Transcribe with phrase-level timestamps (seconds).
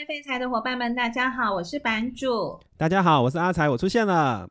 [0.00, 2.58] 位废柴的伙伴们，大家好，我是版主。
[2.78, 4.48] 大家好，我是阿才，我出现了。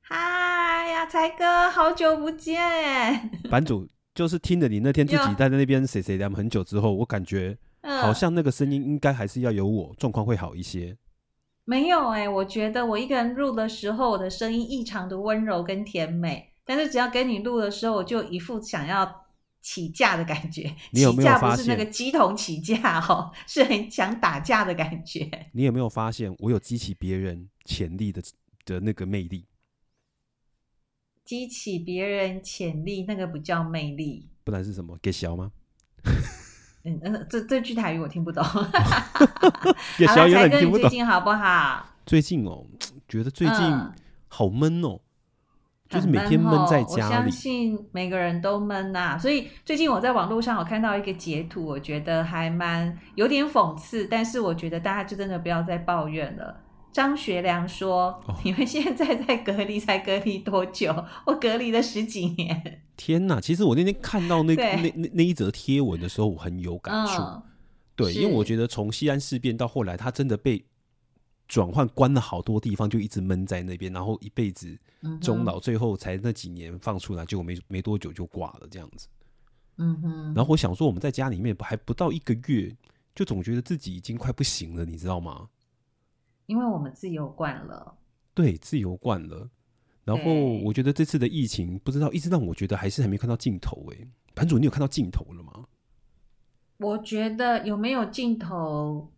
[0.00, 3.30] 嗨，阿才哥，好久不见！
[3.50, 10.96] 版主就是听着你那天自己待在那边谁谁聊很久之后，我感觉好像那个声音应该还是要有我，状况会好一些。
[11.66, 19.26] 没有哎、欸，我觉得我一个人录的时候，我的声音异常的温柔跟甜美，但是只要跟你录的时候，我就一副想要。
[19.60, 21.56] 起架的感觉， 你有没有发现？
[21.56, 25.48] 起架不是那个鸡同起架哦，是很想打架的感觉。
[25.52, 28.22] 你有没有发现，我有激起别人潜力的
[28.64, 29.46] 的那个魅力？
[31.24, 34.98] 激起别人潜力，那个不叫魅力，不然是什么？
[35.00, 35.52] 给小吗？
[36.82, 38.42] 嗯 嗯，这这句台语我听不懂。
[39.98, 40.88] 给小有点听不懂。
[40.88, 41.86] 最近好不好？
[42.06, 42.66] 最近哦，
[43.06, 43.56] 觉得最近
[44.26, 44.88] 好闷哦。
[44.94, 45.00] 嗯
[45.90, 49.18] 就是每天闷在家里，我相信每个人都闷呐、啊。
[49.18, 56.60] 所以最近我在网络上我看到一个截图，我觉得还蛮有点讽刺，但是我觉得大家就真的不要再抱怨了。
[56.92, 61.04] 张学良说：“哦、你们现在在隔离才隔离多久？
[61.26, 63.40] 我隔离了十几年。”天哪！
[63.40, 67.22] 其实我那天看到那那那那一则贴文的时候，我很有感触。
[67.22, 67.42] 嗯、
[67.96, 70.64] 对，因为我觉得从西安事变到后来，他真的被。
[71.50, 74.78] 转换关了好多地方，就一直闷在那边，然后一辈子
[75.20, 79.08] 终老，最后才那几年放出来，结果没没多久就挂了，这样子。
[79.78, 80.32] 嗯哼。
[80.32, 82.72] 然后我想说，我们在家里面还不到一个月，
[83.16, 85.48] 就总觉得自己已经快不行了，你知道吗？
[86.46, 87.96] 因为我们自由惯了。
[88.32, 89.50] 对，自由惯了。
[90.04, 90.32] 然后
[90.64, 93.84] 我觉得这次的疫情，不知道一直让我觉得还是还没看到尽头。
[93.90, 95.66] 哎，版主，你有看到尽头了吗？
[96.78, 99.10] 我觉得有没有尽头？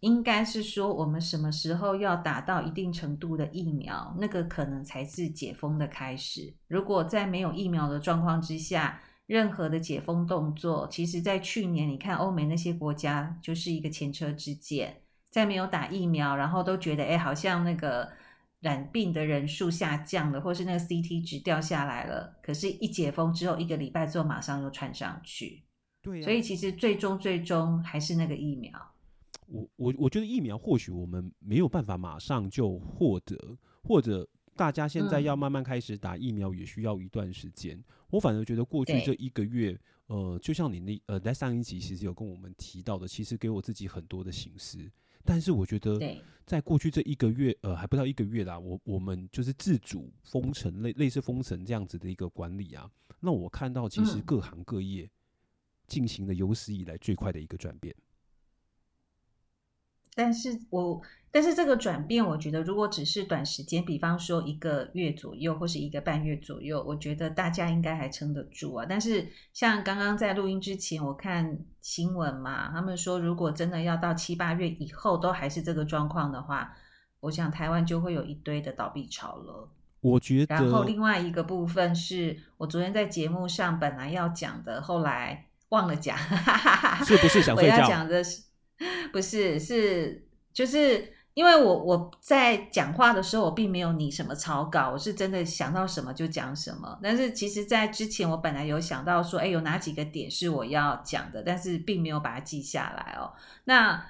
[0.00, 6.54] 应该是说，我们什么时候要打到一定程度的疫苗，那个可能才是解封的开始。
[6.66, 18.08] 如果在没有疫苗的状况之下，任何的解封动作，其实在去年你看欧美那些国家就是一个前车之鉴，在没有打疫苗，然后都觉得哎，好像那个
[18.60, 25.64] 染病的人数下降了，或是那个 CT 值掉下来了，可是，一解封之后一个礼拜之后马上又窜上去。
[26.00, 28.72] 对啊，所以其实最终最终还是那个疫苗。
[29.48, 33.36] 我我我觉得疫苗或许我们没有办法马上就获得，
[33.82, 37.76] 或者大家现在要慢慢开始打疫苗也需要一段时间。
[37.76, 44.90] 嗯、我反而觉得过去这一个月，呃，就像你那呃在上一集其实有跟我们提到的，其实给我自己很多的形式。
[45.24, 45.98] 但是我觉得
[46.46, 55.10] 在过去这一个月，呃，还不到一个月啦，我我们就是自主封城类类似封城这样子的一个管理啊，那我看到其实各行各业
[55.86, 57.94] 进行了有史以来最快的一个转变。
[60.18, 68.84] 但是我，但是这个转变，我觉得如果只是短时间，比方说一个月左右，或是一个半月左右，我觉得大家应该还撑得住啊。
[68.88, 76.74] 但是像刚刚在录音之前，我看新闻嘛，他们说如果真的要到七八月以后都还是这个状况的话，
[77.20, 79.70] 我想台湾就会有一堆的倒闭潮了。
[80.00, 80.56] 我觉得。
[80.56, 86.18] 然后另外一个部分是我昨天在节目上本来要讲的，后来忘了讲，
[87.06, 87.76] 是不是想睡觉？
[87.76, 88.47] 我要讲的是。
[89.12, 96.98] 不是，是就是因为我我在讲话的时候，我并没有拟什么草稿，我是真的想到什么就讲什么。
[97.02, 103.32] 但是其实，在之前我本来有想到说，哎，有哪几个点是我要讲的，但是并没有把它记下来哦。
[103.64, 104.04] 那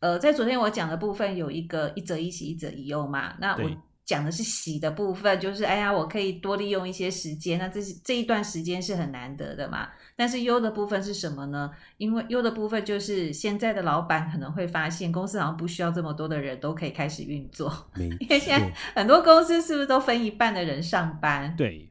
[0.00, 3.34] 呃，在昨天我讲的部分有一个一则一喜，一则一忧嘛。
[3.40, 3.70] 那我
[4.08, 9.86] 讲的是喜的部分，就是哎呀，我可以多利用一些时间，那这是这一段时间是很难得的嘛。
[10.16, 11.70] 但是忧的部分是什么呢？
[11.98, 17.70] 因为忧的部分就是现在的老板可能会发现公司好像不需要这么多的人都可以开始运作，
[18.00, 21.54] 因为现在很多公司是不是都分一半的人上班？
[21.54, 21.90] 对，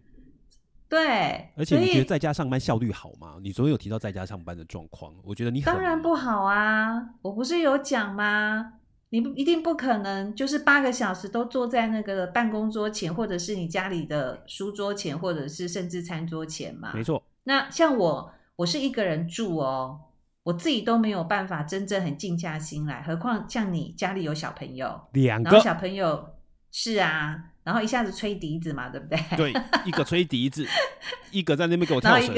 [0.89, 1.51] 对。
[1.55, 3.35] 而且你觉得在家上班效率好吗？
[3.43, 7.09] 你昨天有提到在家上班的状况，我觉得你当然不好啊！
[7.21, 8.73] 我不是有讲吗？
[9.09, 16.91] 你不一定不可能就是八个小时都坐在那个办公桌前，或者是你家里的书桌前，或者是甚至餐桌前嘛？
[16.93, 17.23] 没错。
[17.45, 19.97] 那像我，我是一个人住哦，
[20.43, 26.33] 我自己都没有办法真正很静下心来，何况像你家里有小朋友，两个小朋友
[26.69, 29.17] 是啊，然后一下子吹笛子嘛，对不对？
[29.37, 29.53] 对，
[29.85, 30.67] 一个吹笛子，
[31.31, 32.35] 一个在那边给我跳绳，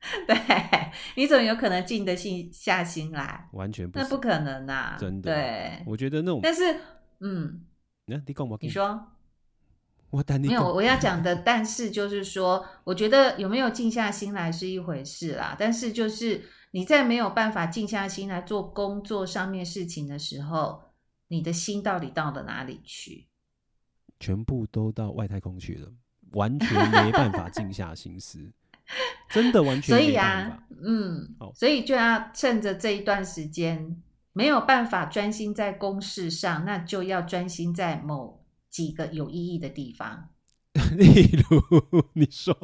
[0.26, 0.36] 对，
[1.16, 3.48] 你怎么有可能静得心下心来？
[3.52, 5.32] 完全不，那不可能啊，真的。
[5.32, 6.80] 对，我觉得那种，但是，
[7.20, 7.64] 嗯，
[8.06, 9.06] 你讲你说。
[10.10, 15.54] 我等你没有，我要讲的，但是就是说，我觉得有没有静下心来是一回事啦。
[15.56, 16.42] 但是就是
[16.72, 20.82] 你在没有办法静下心来做工作上面事情的时候，
[21.28, 23.28] 你的心到底到了哪里去？
[24.18, 25.92] 全部都到外太空去了，
[26.32, 28.52] 完全没办法静下心思，
[29.30, 29.96] 真的完全。
[29.96, 34.00] 所以啊，嗯，所以就要趁着这一段时间，
[34.32, 40.28] 没有办法专心在公事上，那就要专心在某几个有意义的地方。
[40.96, 42.54] 例如，你说。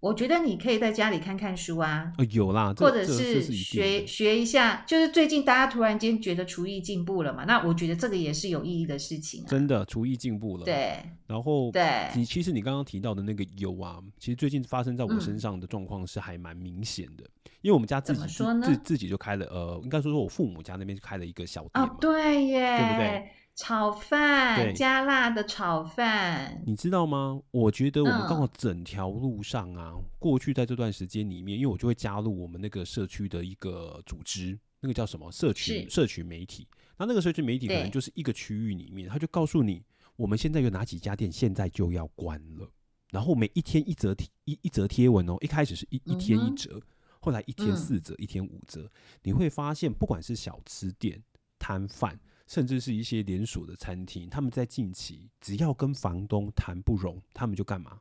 [0.00, 9.48] 我觉得你可以在家里看看书啊，哦、有啦，或者是学学一下，就是最近大家突然间觉得厨艺进步了嘛，那我觉得这个也是有意义的事情啊。
[9.48, 10.64] 真的，厨艺进步了。
[10.64, 18.26] 对，然后对，你其实你刚刚提到的那个油啊，其实最近发生在我身上的状况是还蛮明显的，嗯、因为我们家自己
[18.62, 23.30] 自自己就开了，呃，应该说说我父母家那边就开了一个小店嘛，哦，对耶，对不对？
[23.56, 27.40] 炒饭加辣的炒饭，你知道吗？
[27.50, 35.32] 我觉得我们刚好整条路上啊，嗯、过去在这段时间里面，因为我就会加入我们那个社区的一个组织，那个叫什么？
[35.32, 36.68] 社群社群媒体。
[36.98, 39.82] 那那个社区媒体可能就是一个区域里面，他就告诉你
[40.16, 42.70] 我们现在有哪几家店现在就要关了，
[43.10, 46.82] 然后每一天一则贴一一则贴文哦，一开始是一一天一折，嗯、
[47.20, 48.90] 后来一天四折，嗯、一天五折，
[49.22, 51.22] 你会发现不管是小吃店
[51.58, 52.20] 摊贩。
[52.46, 58.00] 甚至是一些连锁的餐厅，他们在近期只要跟房东谈不拢，他们就干嘛？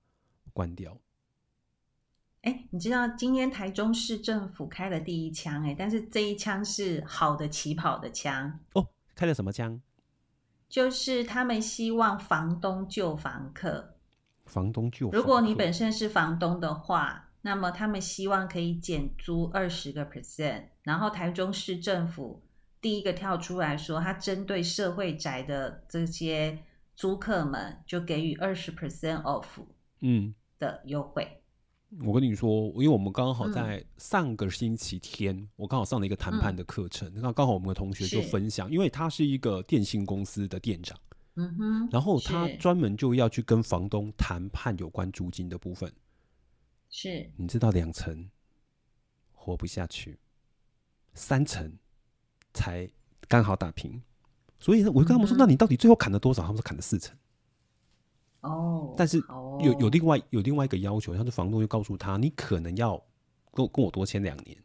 [0.53, 0.97] 关掉。
[2.42, 8.88] 哎、欸，你知道今天台中市政府开了第一枪哎，但是这一枪是好的起跑的枪哦。
[9.15, 9.81] 开了什么枪？
[10.69, 13.95] 就是他们希望房东救房客。
[14.45, 15.18] 房东救房客。
[15.18, 22.44] 如果你本身是房东的话，那么他们希望可以减租二十个 percent，然后台中市政府。
[22.86, 26.60] 第一个跳出来说，他针对社会宅的这些
[26.96, 29.48] 租客们，就给予二十 percent off，
[30.02, 30.36] 嗯。
[30.60, 31.42] 的优惠。
[32.04, 40.96] 我跟你说，因为我们刚好在上个星期天，嗯、我刚好上了一个谈判的课程，那、嗯、刚好我们的同学就分享，因为他是一个电信公司的店长，
[41.38, 45.92] 嗯哼，然后他专门就要去跟房东谈判有关租金的部分，
[46.92, 48.30] 是，你知道两层
[49.34, 50.20] 活不下去，
[51.16, 51.76] 三层。
[52.56, 52.90] 才
[53.28, 54.02] 刚好打平，
[54.60, 57.16] 所以呢，我就跟他们说：“嗯、那你到底最后砍了多少？”他们说：“砍了四成。”
[58.42, 59.18] 哦，但是
[59.60, 63.00] 有有另外有另外一个要求，他的房东就告诉他：“你可能要
[63.52, 64.56] 跟跟我多签两年，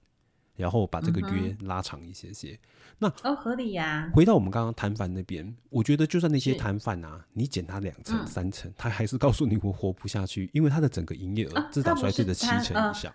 [0.55, 2.53] 然后把这个约拉长一些些。
[2.53, 2.59] 嗯”
[3.01, 4.13] 那哦，合理呀、啊。
[4.15, 13.11] 回到我们刚刚摊贩那边，我觉得就算那些摊贩啊，你减他两成、三成，他还是告诉你我活不下去，因为他的整个营业额至少衰退了七成以上。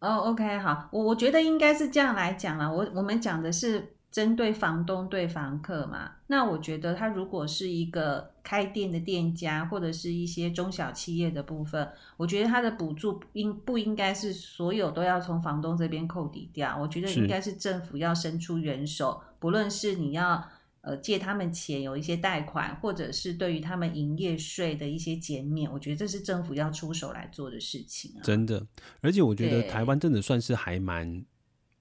[0.00, 2.70] 哦、oh，OK，好，我我觉得应该是这样来讲啦。
[2.70, 6.12] 我我们讲的是针对房东对房客嘛。
[6.28, 16.78] 那我觉得他如果是一个开店的店家，或者是一些中小企业的部分，我觉得他的补助应不应该是所有都要从房东这边扣抵掉？
[16.80, 20.44] 我觉得应该是政府要伸出援手，不论是你要。
[20.80, 28.22] 呃，借他们钱有一些贷款，或者是对于他们营业税的一些减免，我觉得这是政府要出手来做的事情啊。
[28.22, 28.64] 真的，
[29.00, 31.24] 而且我觉得台湾真的算是还蛮，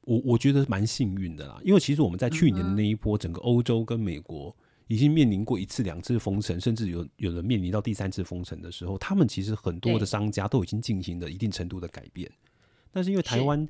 [0.01, 1.59] 我我觉得蛮幸运的啦。
[1.63, 4.53] 因为其实我们在去年的那一波，整个欧洲跟美国
[4.88, 12.29] 已经面临过一次、两次封城，甚至有有人面临到第三次封城的时候，他们其实很多的商家都已经进行了一定程度的改变。
[12.91, 13.67] 但是因为台湾。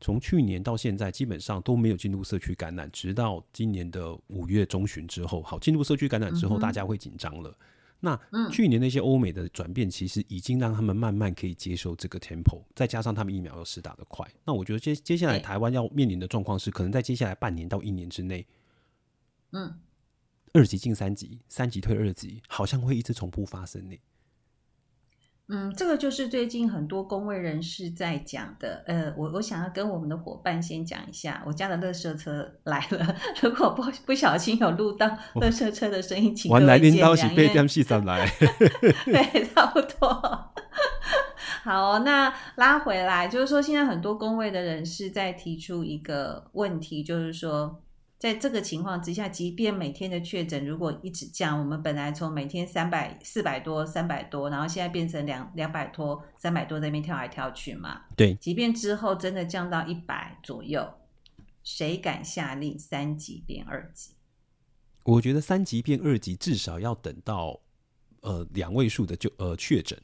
[0.00, 7.50] 从去年到现在，基本上都没有进入社区感染，直到今年的五月中旬之后，好，进入社区感染之后，大家会紧张了。
[7.50, 7.58] 嗯、
[8.00, 18.46] 那去年那些欧美的转变，其实已经让他们慢慢可以接受这个 tempo，再加上他们疫苗又施打的快，那我觉得接接下来台湾要面临的状况是，可能在接下来半年到一年之内，
[19.52, 19.78] 嗯，
[20.54, 23.94] 二级进三级，三级退二级，好像会一直重复发生呢。
[25.52, 28.84] 嗯，这个就是最近很多公卫人士在讲的。
[28.86, 33.16] 呃，我我想要跟我们的伙伴先讲一下，我家的垃圾车 来了。
[33.42, 37.34] 如果不不小心有录到垃圾车的声音，请各位见谅。
[37.34, 38.24] 被电视上来，
[39.04, 40.08] 对，差不多。
[41.64, 47.82] 好，那拉回来，就是说，现在很多工位的人士在提出一个问题，就是说。
[48.20, 58.02] 在这个情况之下，即便每天的确诊如果一直降，我们本来从每天三百、四百多、三百多，然后现在变成两两百多、三百多，在那边跳来跳去嘛。
[58.14, 60.86] 对，即便之后真的降到一百左右，
[61.62, 64.10] 谁敢下令三级变二级？
[65.04, 67.58] 我觉得三级变二级至少要等到
[68.20, 69.98] 呃两位数的就呃确诊，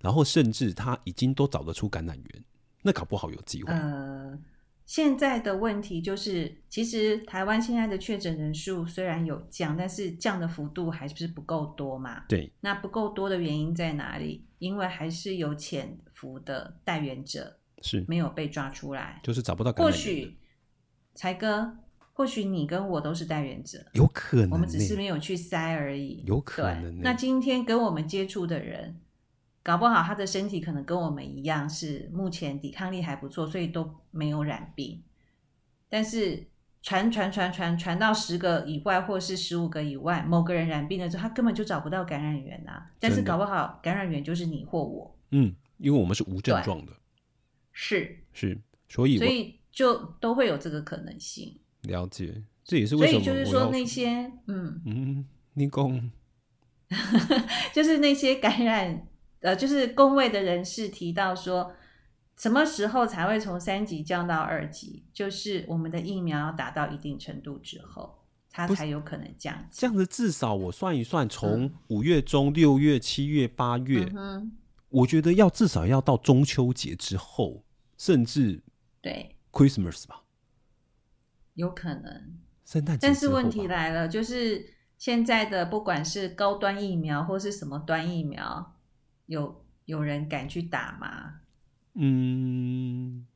[0.00, 2.44] 然后甚至他已经都找得出感染源，
[2.82, 3.72] 那搞不好有机会。
[3.72, 4.36] 呃。
[4.84, 12.24] 现在的问题就是，其实台湾现在的确诊人数虽然有降，但是降的幅度还是不够多嘛？
[12.28, 12.52] 对。
[12.60, 14.44] 那不够多的原因在哪里？
[14.58, 19.92] 因为还是有潜伏的带源者是没有被抓出来，就是找不到感染源。
[19.92, 20.36] 或许
[21.14, 21.78] 财哥，
[22.12, 27.00] 或许你跟我都是带源者，有可能，我们只是没有去筛而已，有可能。
[27.00, 29.00] 那今天跟我们接触的人。
[29.62, 35.02] 搞不好他的身体可能跟我们一样，是目前抵抗力还不错，所以都没有染病。
[35.88, 36.48] 但是
[36.82, 42.90] 传传传传传到十个以外，或是十五个以外，某个人染病了之后，他根本就找不到感染源啊。
[42.98, 45.16] 但是搞不好感染源就是你或我。
[45.30, 46.92] 嗯，因为我们是无症状的。
[47.70, 51.58] 是是，所以所以就都会有这个可能性。
[51.82, 53.22] 了解，这也是为什么。
[53.22, 56.10] 所以就是说那些嗯嗯，你讲，
[57.72, 59.06] 就是那些感染
[59.42, 61.72] 呃，就是工位的人士提到说。
[62.34, 65.04] 什么时候才会从三级降到二级？
[65.12, 69.80] 就是我们的疫苗要达到一定程度之后，它才有可能降级。
[69.80, 74.50] 这样子至少我算一算，从五月中、六月、七月、八月，嗯，
[74.88, 77.62] 我觉得要至少要到中秋节之后，
[77.96, 78.62] 甚至
[79.00, 80.22] 对 Christmas 吧，
[81.54, 83.06] 有可能圣诞节。
[83.06, 84.66] 但是问题来了，就是
[84.98, 88.71] 现在的不管是高端疫苗或是什么端疫苗，
[89.32, 91.40] 有有人敢去打吗？
[91.94, 93.26] 嗯，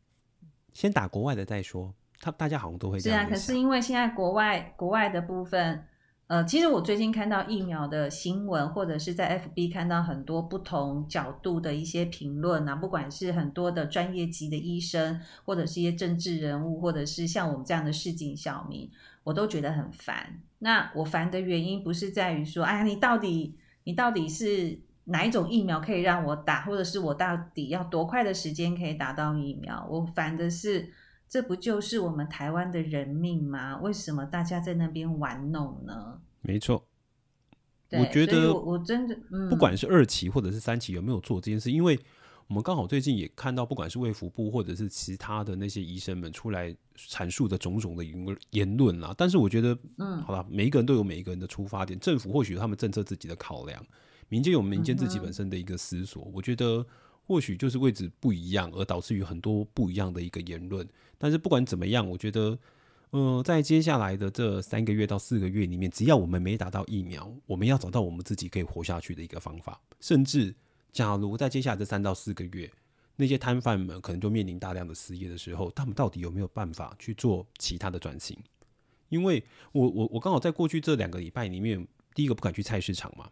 [0.74, 1.94] 先打国外的再说。
[2.20, 3.20] 他大家好像都会这样。
[3.20, 5.84] 是啊，可是因为现在国外国外的部分，
[6.26, 18.90] 呃，其实我最近看到疫苗的新闻，或者是在 FB 看到很多不同角度的一些评论啊，不管是很多的专业级的医生，或者是一些政治人物，或者是像我们这样的市井小民，
[19.24, 20.42] 我都觉得很烦。
[20.58, 24.85] 那我烦的原因不是在于说，哎呀，你到底你到底是。
[25.08, 29.86] 哪一种疫苗可以让我打，或者是我到底要多快的时间可以打到疫苗？
[29.88, 30.92] 我烦的是，
[31.28, 33.78] 这不就是我们台湾的人命吗？
[33.78, 36.20] 为什么大家在那边玩弄呢？
[36.40, 36.84] 没错，
[37.92, 41.96] 我觉得我，我真的，嗯，不管是二期或者是三期有没有做这件事，因为
[42.48, 53.80] 我们刚好最近也看到，不管是卫福部或者是其他的那些医生们出来阐述的种种的言言论啦，但是我觉得，嗯，好吧，每一个人都有每一个人的出发点，政府或许他们政策自己的考量。
[54.28, 56.84] 民间有民间自己本身的一个思索，嗯、我觉得
[57.24, 60.88] 或许就是位置不一样，而导致于很多不一样的一个言论。
[61.18, 62.58] 但是不管怎么样，我觉得，
[63.10, 69.80] 呃，在接下来的这三个月到四个月里面，只要我们没打到疫苗，我们要找到我们自己可以活下去的一个方法。
[70.00, 70.54] 甚至，
[70.92, 72.70] 假如在接下来这三到四个月，
[73.16, 78.36] 那些摊贩们可能就面临大量的失业的时候，他们到底有没有办法去做其他的转型？
[79.08, 79.42] 因为
[79.72, 83.30] 我我我刚好在过去这两个礼拜里面，第一个不敢去菜市场嘛。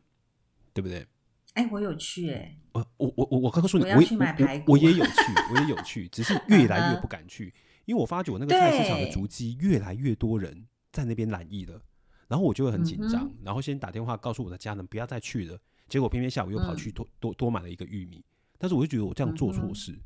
[0.74, 1.06] 对不对？
[1.54, 2.58] 哎，我有去哎！
[2.72, 5.12] 我我我我我刚刚说你，我要去买排骨，我也有去，
[5.52, 7.54] 我也有去，只是越来越不敢去，
[7.84, 11.80] 因为我发觉我那个菜市场的足迹越来越多人在那边染疫了，
[12.26, 15.56] 然后我就会很紧张，然后先打电话告诉我的家人不要再去了，
[15.88, 18.24] 结果偏偏下午又跑去多多多买了一个玉米，
[18.58, 19.96] 但是我就觉得我这样做错事，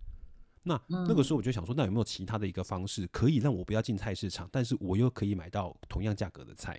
[0.63, 6.79] 那那个时候我就想说，那有没有其他的一个方式可以让我不要进菜市场，但是我又可以买到同样价格的菜？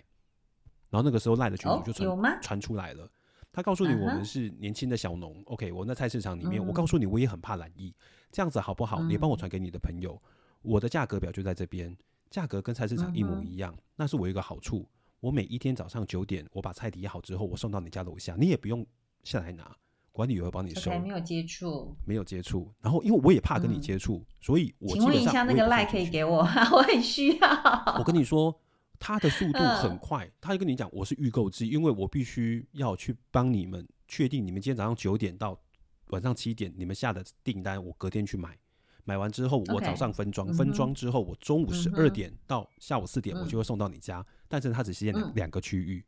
[0.91, 3.10] 然后那个时候赖的群主就传传出来了。
[3.59, 5.35] 他告诉你，我们是年轻的小农。
[5.43, 5.47] Uh.
[5.47, 7.93] OK，我在菜市场里面，嗯、我告诉你，我也很怕染疫，
[8.31, 9.01] 这样子好不好？
[9.01, 10.17] 嗯、你帮我传给你的朋友，
[10.61, 11.93] 我的价格表就在这边，
[12.29, 13.75] 价格跟菜市场一模一样。
[13.97, 14.87] 那、嗯、是我一个好处，
[15.19, 18.85] 我每一天早上九点，我把菜提好之后，我送到你家楼下，你也不用
[19.25, 19.75] 下来拿，
[20.13, 20.89] 管理员会帮你收。
[20.89, 22.71] Okay, 没有接触，没有接触。
[22.79, 26.37] 然后，因为我也怕跟你接触、嗯，所以我请问一下，那个赖可以给我，
[26.71, 27.49] 我很需要。
[27.97, 28.57] 我跟你说。
[28.99, 35.59] 他的速度很快，呃、他就跟你讲，我是预购制，因为我必须要去帮你们确定你们今天早上九点到
[36.07, 38.57] 晚上七点你们下的订单，我隔天去买，
[39.05, 46.05] 买完之后我早上分装，okay, 分装之后我中午十二点到下午四点我就会送到你家，嗯、但是它只限两两个区域，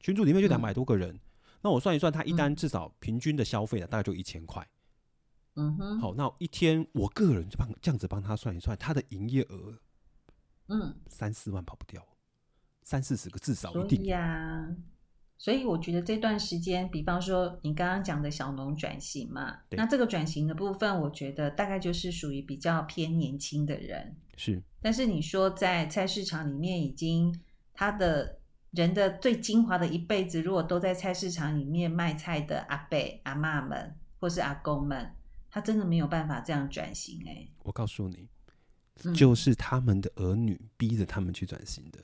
[0.00, 1.20] 群组里面就两百多个人、嗯，
[1.62, 4.68] 那我算一算，他一单至少平均的消费呢，大概就一千块。
[5.56, 9.78] 嗯哼，好，那一天我个人就帮这样子帮他算一算，他的营业额，
[10.68, 12.04] 嗯，三四万跑不掉。
[12.84, 14.68] 三四十个至少一定呀、啊，
[15.38, 24.14] 所以我觉得这段时间，比方说你刚刚讲的小农转型嘛，那这个转型的部分，我觉得大概就是属于比较偏年轻的人。
[24.36, 27.34] 是，但是你说在菜市场里面，已经
[27.72, 28.38] 他的
[28.72, 35.10] 人的最精华的一辈子，如果都在菜市场里面卖菜的阿伯、阿妈们或是阿公们，
[35.48, 37.52] 他真的没有办法这样转型哎、欸。
[37.62, 38.28] 我告诉你，
[39.14, 41.98] 就是他们的儿女逼着他们去转型的。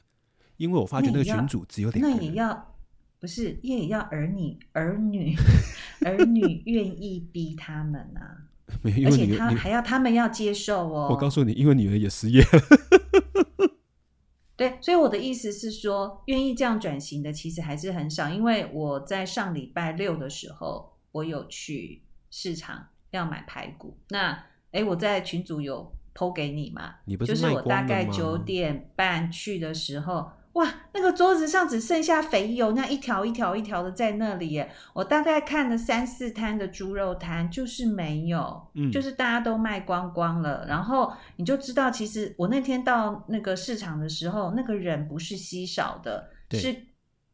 [0.60, 2.76] 因为我发觉那个群主只有点，那也要
[3.18, 5.34] 不是也要儿女儿女
[6.04, 8.44] 儿女愿意逼他们啊，
[8.84, 11.08] 而且他还要他们要接受哦。
[11.10, 13.70] 我告诉你，因为女儿也失业了。
[14.54, 18.28] 对，所以我的意思是说，愿意这样转型的其实还是很少。
[18.28, 23.96] 因为我在上礼拜六的时候，我有去市场要买排骨。
[24.10, 26.96] 那哎，我在群组有 po 给你嘛？
[27.06, 30.32] 你不是就是我大概九点半去的时候。
[30.54, 34.68] 哇，那个桌子上只剩下肥油，那一条一条一条的在那里耶。
[34.92, 40.66] 我大概看了三四摊的猪肉摊，就是没有，嗯，就是大家都卖光光了。
[40.66, 46.74] 然后你就知道，其实我那天到那个市场的时候，那个人不是稀少的，是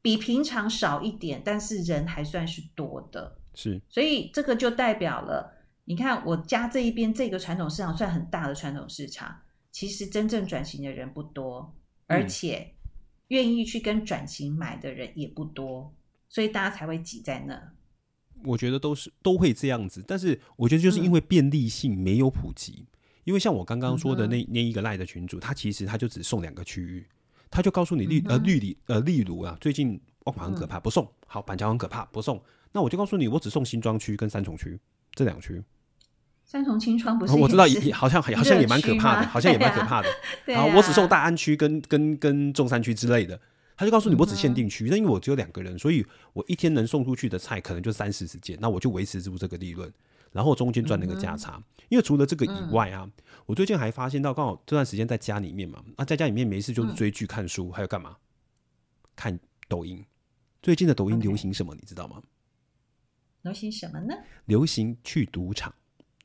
[0.02, 3.38] 比平常少一点，但是人还算是多的。
[3.54, 5.54] 是，所以这个就代表了，
[5.86, 9.34] 你看我家这一边这个传统市场算很大的传统市场，
[9.72, 11.74] 其实真正转型的人不多，
[12.06, 12.74] 而且。
[13.28, 15.94] 愿意去跟转型买的人也不多，
[16.28, 17.72] 所以大家才会挤在那。
[18.44, 22.72] 我觉得都是都会这样子，但是我觉得就是因为便利性没有普及。
[22.80, 22.86] 嗯、
[23.24, 27.06] 因为像我刚刚说的那那一个赖的群主，他其实他就只送两个区域，
[27.50, 32.40] 他就告诉你例、嗯、呃绿里呃例如啊，最近万华很可怕，不送；好板桥很可怕，不送。
[32.72, 34.78] 那我就告诉你，我只送新庄区跟三重区
[35.12, 35.62] 这两区。
[36.46, 37.32] 三重青创不是？
[37.34, 40.08] 我知道也好像好像也蛮可怕的，好像也蛮可怕的。
[40.44, 43.38] 然后、啊啊、 我只送大安区跟跟跟中山区之类的，
[43.76, 49.92] 他就告诉你我只限定区，那、嗯、因为我只有两个人，所以我一天能送出去的菜可能就三四十件，那我就维持住这个利润，
[50.30, 51.64] 然后中间赚那个价差、嗯。
[51.88, 53.12] 因为除了这个以外啊，嗯、
[53.46, 58.16] 我最近还发现到，刚好这段时间在家里面嘛，啊，在家里面没事就是追剧、看书，还有干嘛？
[59.16, 59.36] 看
[59.66, 60.04] 抖音。
[60.62, 62.22] 最近的抖音流行什么.你知道吗？
[63.42, 64.14] 流行什么呢？
[64.44, 65.74] 流行去赌场。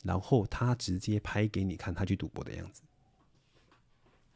[0.03, 2.81] 然后他直接拍给你看他去赌博的样子，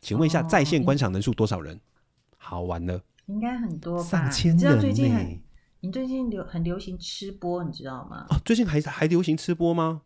[0.02, 1.80] 请问一下在线观赏人数多少人？
[2.38, 4.04] 好玩了，应该很多吧？
[4.04, 4.58] 上千人。
[4.58, 5.42] 你知道最近很，
[5.80, 8.28] 你最近流很流行吃播，你知道吗？
[8.30, 10.04] 哦，最近还还流行吃播吗？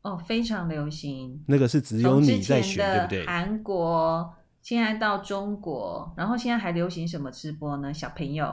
[0.00, 1.44] 哦，非常流行。
[1.46, 3.26] 那个是只有你在学，对不对？
[3.26, 7.92] 韩国现在到中国，然后现在还流行什么吃播呢？
[7.92, 8.46] 小朋友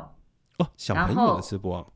[0.58, 1.94] 哦，小朋友的吃播。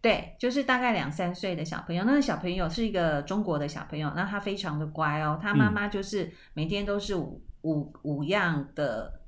[0.00, 9.22] 对，就是大概两三岁的小朋友，那个小朋友是一个中国的小朋友，那他非常的乖哦，他妈妈就是每天都是五、嗯、五五样的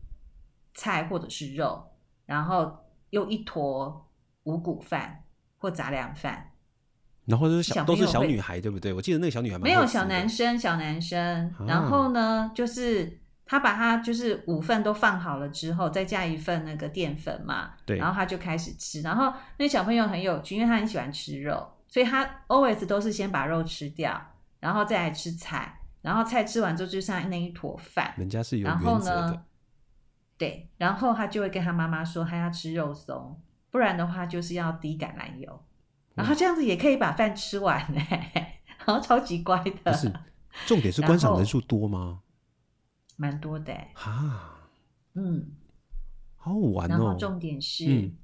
[0.75, 1.85] 菜或者是肉，
[2.25, 2.73] 然后
[3.11, 4.09] 又一坨
[4.45, 5.25] 五谷饭
[5.59, 6.53] 或杂粮饭，
[7.27, 8.93] 然后是小都是小女孩对不对？
[8.93, 13.20] 我记得那个小女孩没有小男生，小男生，然后呢就是。
[13.51, 19.01] 他把它就是五份都放好了之后，再加一份那个淀粉嘛，对，然后他就开始吃。
[19.03, 24.25] 然后那小朋友很有趣，因为他很喜欢吃肉，所以他 always 都是先把肉吃掉，
[24.61, 28.15] 然后再来吃菜，然后菜吃完之后就剩那一坨饭。
[28.17, 29.11] 人家是有原则的。
[29.11, 29.43] 然后呢，
[30.39, 33.37] 对，然后他就会跟他妈妈说他要吃肉松，
[33.73, 35.61] 不然的话就是要滴橄榄油。
[36.15, 38.01] 然后这样子也可以把饭吃完呢，
[38.87, 39.91] 然后超级乖的。
[39.91, 40.13] 不是，
[40.69, 42.21] 重点是观赏人数多吗？
[43.21, 44.57] 蛮多的哈，
[45.13, 45.53] 嗯，
[46.37, 46.89] 好好玩哦。
[46.89, 48.17] 然后重点是，嗯、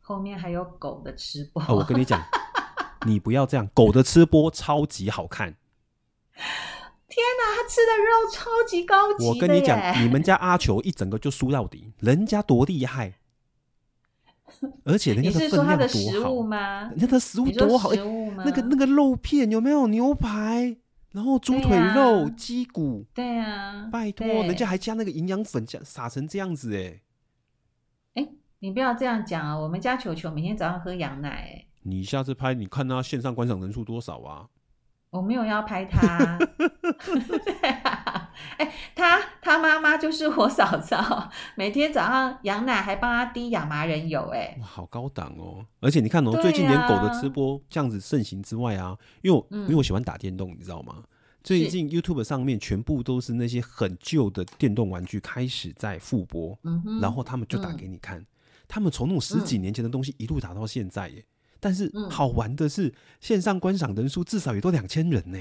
[0.00, 1.62] 后面还有狗的吃播。
[1.62, 2.20] 哦、我跟你讲，
[3.06, 5.54] 你不要这样，狗的吃播超级好看。
[7.06, 9.24] 天哪，他吃的肉超级高级。
[9.24, 13.14] 我跟你讲，你们家阿球一整个就输到底，人家多厉害，
[14.82, 15.72] 而且人家的分量多好。
[15.72, 16.90] 你是说他的食物吗？
[16.90, 17.94] 人家的食物多好，
[18.44, 20.76] 那个那个肉片有没有牛排？
[21.14, 27.00] 然后猪腿肉、鸡、啊、骨，对啊，拜托，人家还加那个营养粉，加撒成这样子哎，
[28.14, 29.56] 哎，你不要这样讲啊！
[29.56, 31.66] 我们家球球每天早上喝羊奶哎。
[31.84, 34.48] 你下次拍，你看他线上观赏人数多少啊？
[35.10, 36.36] 我没有要拍他。
[38.58, 45.64] 哎，他他妈妈就是我嫂嫂，每天早上羊奶还帮他滴亚麻仁油哎，哇，好高档哦！
[45.80, 51.02] 而且你看哦，最近连狗的吃播这样子盛行之外啊，因为我、嗯、因为我喜欢打电动，你知道吗？
[51.42, 56.58] 最近 YouTube 上面全部都是那些很旧的电动玩具开始在复播，
[57.02, 58.26] 然后他们就打给你看，嗯、
[58.66, 61.24] 他们从那种十几年前的东西一路打到现在耶。
[61.60, 65.38] 但是好玩的是，线上观赏人数至少也都两千人呢。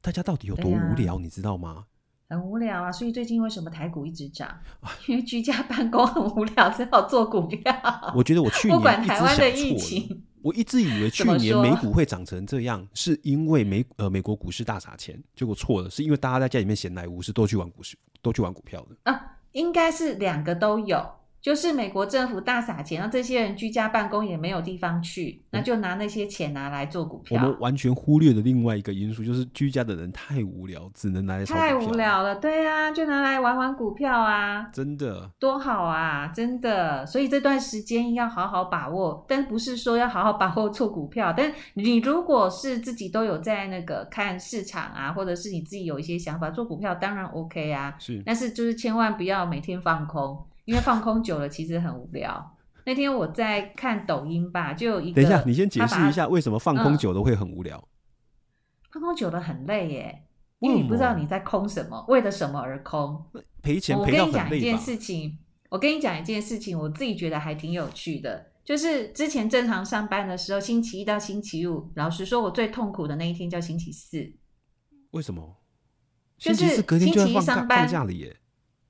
[0.00, 1.84] 大家到底有多无聊，你知道吗？
[2.30, 4.48] 很无聊啊，所以最近为什么台股一直涨？
[5.06, 7.74] 因为居家办公很无聊，只好做股票。
[8.14, 21.04] 我觉得我去 年不管台湾的疫情，我一直以为去年美股会涨成这样，是因为美呃美国股市大撒钱，结果错了，是因为大家在家里面闲来无事，都去玩股市，都去玩股票的啊，应该是两个都有。
[21.40, 27.42] 就是美国政府大撒钱，让这些人居家办公也没有地方去，那就拿那些钱拿来做股票。
[27.42, 31.68] 我们完全忽略了另外一个因素，就是居家的人太无聊，只能拿来炒股票。
[31.68, 37.06] 太无聊了，对啊，就拿来玩玩股票啊，真的多好啊，真的。
[37.06, 41.32] 所以这段时间要好好把握，但不是说要好好把握做股票。
[41.34, 47.94] 但你如果是自己都有在那个看市场啊，或者是你自己有一些想法做股票，当然 OK 啊。
[47.98, 50.38] 是，但是就是千万不要每天放空。
[50.70, 52.56] 因为放空久了，其实很无聊。
[52.86, 55.20] 那天我在看抖音吧，就有一个。
[55.20, 57.76] 等一下，你先解释一下为什么放空久了会很无聊。
[57.76, 60.22] 嗯、放空久了很累耶，
[60.60, 63.20] 因为你不知道你在空什么，为了什么而空。
[63.62, 64.38] 赔钱赔到很累？
[64.38, 65.38] 我跟你讲一件事情，
[65.70, 74.32] 我跟你讲一件事情，我自己觉得还挺有趣的，就是之前正常上班的时候，星期一到星期五，老实说，我最痛苦的那一天叫星期四。
[75.10, 75.56] 为什么？
[76.38, 78.36] 就是星期四隔天就要星期一上班放假了耶。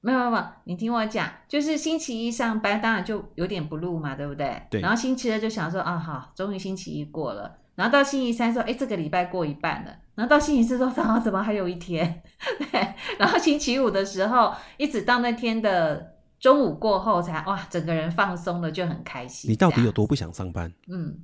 [0.03, 4.63] 没有没有你听我讲，就是星期一上班，当然就有点不录嘛，对不对？
[4.71, 4.81] 对。
[4.81, 7.59] 然后星期二就想说啊，好，终于星期一过了。
[7.75, 9.95] 然后到星期三说，哎，这个礼拜过一半了。
[10.15, 12.23] 然后到星期四说，啊怎么还有一天？
[12.73, 12.95] 对。
[13.19, 19.51] 然后星期五的时候，一直到那天的中午过后才哇，整个人放松了，就很开心。
[19.51, 20.73] 你到底有多不想上班？
[20.89, 21.21] 嗯，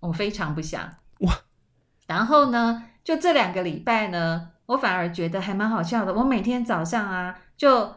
[0.00, 0.82] 我非常不想。
[1.20, 1.32] 哇。
[2.08, 6.12] 然后呢，就这两个礼拜呢，我反而觉得还蛮好笑的。
[6.12, 7.94] 我每天早上啊，就。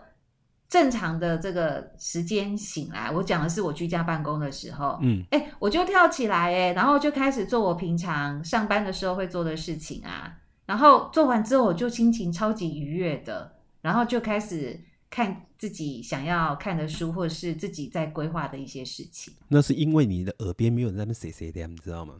[0.70, 14.80] 正常的这个时间醒来，我讲的是我居家办公的时候，嗯，哎、欸，我就跳起来，哎，然后就开始做我平常上班的时候会做的事情啊，然后做完之后我就心情超级愉悦的，然后就开始
[15.10, 19.34] 看自己想要看的书，或者是自己在规划的一些事情。
[19.48, 22.14] 那是因为你的耳边没有人在那边谁谁的，你知道吗？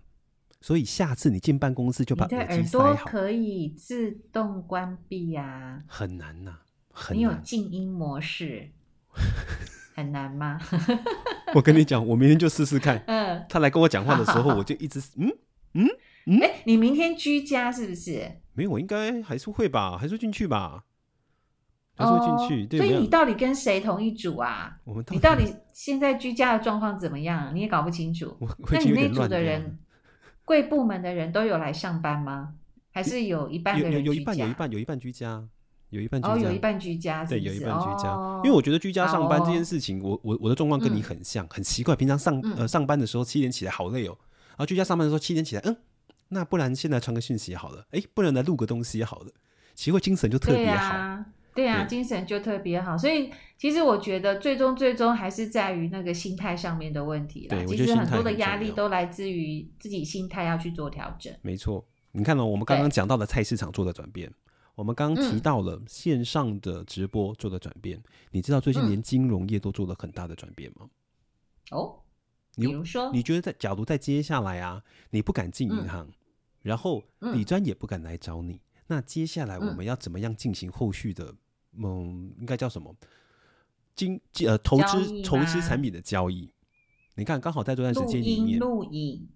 [0.62, 2.86] 所以下次你进办公室就把耳机塞好。
[2.86, 6.62] 耳朵可以自动关闭呀、啊，很难呐、啊。
[7.12, 8.70] 你有静音模式，
[9.96, 10.60] 很难吗？
[11.56, 13.04] 我跟你讲，我明天就试试看。
[13.08, 15.28] 嗯，他来跟我讲话的时候，我就一直嗯
[15.74, 15.88] 嗯
[16.26, 16.40] 嗯。
[16.42, 18.40] 哎、欸，你明天居家是不是？
[18.54, 20.84] 没有，我应该还是会吧，还是进去吧，
[21.96, 22.64] 还是会进去。
[22.64, 24.78] 哦、对，所以你到底跟谁同一组啊？
[24.84, 27.56] 我们你到底现在居家的状况怎么样？
[27.56, 28.38] 你也搞不清楚。
[28.72, 29.80] 那你那组的人，
[30.46, 32.54] 贵部门的人都有来上班吗？
[32.92, 35.48] 还是有一半的人有有，有一半有一半有一半居家。
[35.90, 38.10] 有一半居家，哦，有一半居家是是，对，有一半居家。
[38.10, 41.96] 哦、因为我觉得居家上班这件事情，我我我的状况跟你很像，嗯、很奇怪。
[41.96, 44.16] 平常上、嗯、呃上班的时候七点起来好累哦，
[44.50, 45.76] 然后居家上班的时候七点起来，嗯，
[46.30, 49.32] 那不然现在传个讯息好了，哎，不然来录个东西好了，
[49.74, 51.24] 奇怪，精神就特别好。
[51.56, 52.98] 对啊，精神就特别好。
[52.98, 57.58] 所以其实我觉得最终最终还是在于那个心态上面的问题啦。
[57.68, 61.34] 其实很多的压力都来自于自己心态要去做调整。
[61.42, 64.32] 没错，你看到、哦、我们刚刚讲到的菜市场做的转变。
[64.80, 70.90] 我们刚刚提到了线上的直播做的转变，嗯，你知道最近连金融业都做了很大的转变吗？
[71.72, 72.00] 哦，
[72.56, 76.14] 比如说，你，你觉得在假如在接下来啊，你不敢进银行，嗯，
[76.62, 81.26] 然后李专也不敢来找你，嗯，那接下来我们要怎么样进行后续的
[81.74, 82.96] 嗯，嗯，应该叫什么？
[83.96, 86.50] 金呃投资投资产品的交易？
[87.16, 89.28] 你看，刚好在这段时间里面录影，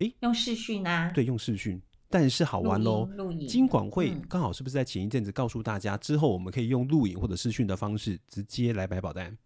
[0.00, 1.12] 诶，用视讯啊？
[1.14, 1.80] 对，用视讯。
[2.08, 3.08] 但是好玩喽！
[3.48, 9.36] 金管会刚好是不是在前一阵子告诉大家，之后我们可以用录影或者视讯的方式直接来买保单？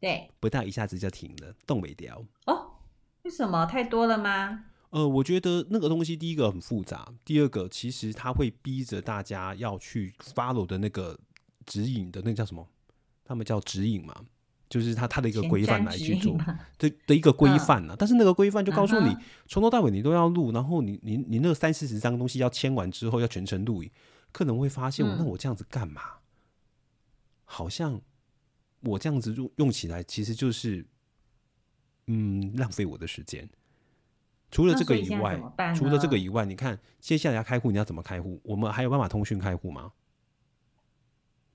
[0.00, 2.72] 对，不到一下子就停了，动没掉哦？
[3.22, 3.64] 为什么？
[3.66, 4.64] 太多了吗？
[4.90, 11.18] 呃，我觉得那个东西，第一个很复杂，第二个其实它会逼着大家要去 follow 的那个
[11.66, 12.66] 指引的那个叫什么？
[13.24, 14.14] 他们叫指引嘛。
[14.68, 16.36] 就是他他 的一个规范来去做
[16.78, 23.90] 的的一个规范呢，但是那个规范就告诉你，从头到尾你都要录，然后你你你那三四十张东西要签完之后要全程录影，
[24.32, 26.02] 可能会发现，那我这样子干嘛？
[27.44, 28.00] 好像
[28.80, 30.84] 我这样子用用起来其实就是
[32.08, 33.48] 嗯浪费我的时间。
[34.50, 35.40] 除了这个以外，
[35.76, 38.40] 除了这个以外，你看接下来要开户，你要怎么开户？
[38.44, 39.92] 我们还有办法通讯开户吗？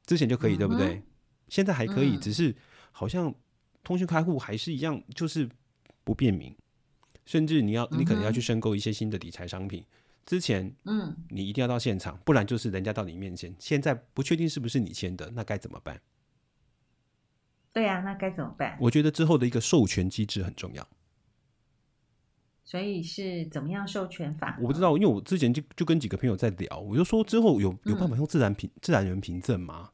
[0.06, 1.04] 之前就可以，对不对？
[1.50, 2.56] 现在还可以，只是。
[2.92, 3.34] 好像
[3.84, 5.50] 通讯开户还是一样，就是
[6.04, 6.56] 不便民，
[7.26, 9.84] 甚至你要你可能要去申购一些新的理财商品，
[10.26, 16.00] 之前嗯，你一定要到现场，不然就是人家到你面前，现在不确定是不是你签的，那该怎么办？
[17.74, 18.78] 对呀，那该怎么办？
[18.82, 20.88] 我觉得之后的一个授权机制很重要。
[22.64, 24.58] 所以是怎么样授权法？
[24.62, 29.92] 我不知道，因为我之前就就跟几个朋友在聊，我就说之后有有办法用自然凭自然人凭证吗？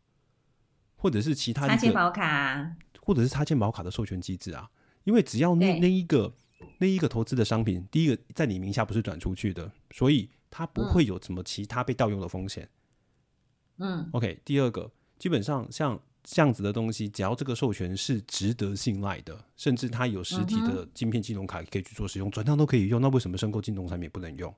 [0.95, 2.75] 或者是其他插健保卡？
[3.07, 4.69] 或者是插健保卡的授权机制啊，
[5.05, 6.35] 因为只要那那一个
[6.77, 12.67] 那一个投资的商品，第一个在你名下不是转出去的，所以它不会有什么其他被盗用的风险。
[13.77, 14.41] 嗯，OK。
[14.43, 24.53] 第二个，基本上像这样子的东西，只要这个授权是值得信赖的，甚至它有实体的晶片金融卡可以去做使用，转账都可以用，那为什么申购金融产品不能用？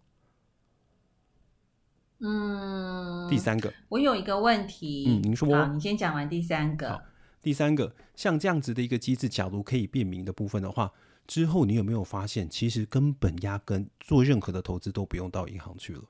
[2.21, 5.05] 嗯，第三个，我有一个问题。
[5.07, 5.55] 嗯，您说。
[5.55, 6.99] 好，你先讲完第三个。
[7.41, 10.91] 第三个，像这样子的一个机制，假如可以便民的部分的话，
[11.25, 16.04] 之后你有没有发现，其实根本压根做任何的投资都不用到银行去了？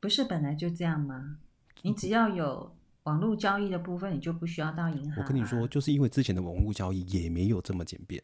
[0.00, 1.38] 不是本来就这样吗？
[1.82, 5.16] 你只要有网络交易的部分，你就不需要到银行啊。
[5.18, 8.22] 我跟你说，就是因为之前的网络交易也没有这么简便。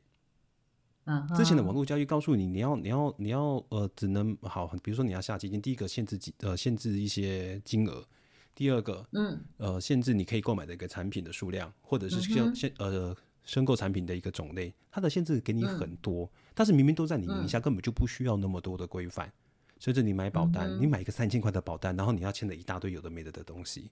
[1.04, 8.07] 嗯，之前的网络交易告诉你，你要你要你要呃，只能好，比如说你要下基金，第一个限制几呃限制一些金额。
[8.54, 19.32] 第二个，嗯，呃，限制你可以购买的一个产品的数量，或者是限限、嗯、呃申购产品的一个种类，它的限制给你很多，嗯、但是明明都在你名下，根本就不需要那么多的规范。
[19.80, 23.90] 甚至你买保单，嗯、你买一个三千块的保单，然后你要签了一大堆有的没的的东西。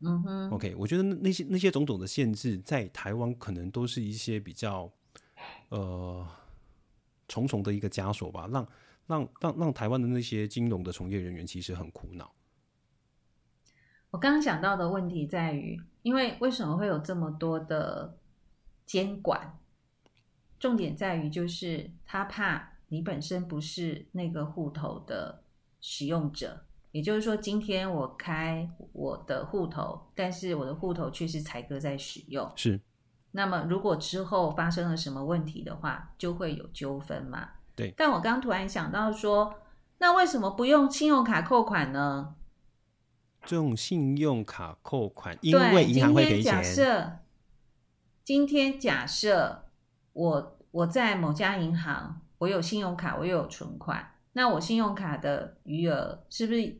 [0.00, 4.90] 嗯哼，OK，我觉得那些那些种种的限制，在台湾可能都是一些比较
[5.68, 6.26] 呃
[7.28, 8.66] 重重的一个枷锁吧，让
[9.06, 12.32] 让让让台湾的那些金融的从业人员其实很苦恼。
[14.14, 18.16] 我刚刚想到的问题在于，因为为什么会有这么多的
[18.86, 19.58] 监管？
[20.56, 25.42] 重点在于就是他怕你本身不是那个户头的
[25.80, 32.48] 使用者，也就是说，今天我开我的户头，但是我的户头却是才哥在使用。
[32.54, 32.80] 是。
[33.32, 37.48] 那么如果之后发生了什么问题的话，就会有纠纷嘛？
[37.74, 37.92] 对。
[37.96, 39.52] 但我刚突然想到说，
[39.98, 42.36] 那为什么不用信用卡扣款呢？
[43.50, 46.52] 用信用卡扣款，因为银行会赔钱。
[46.52, 47.18] 假设
[48.24, 49.66] 今天假设
[50.12, 56.78] 我我在某家银行，我有信用卡，我又有存款，那我信用卡的余额是不是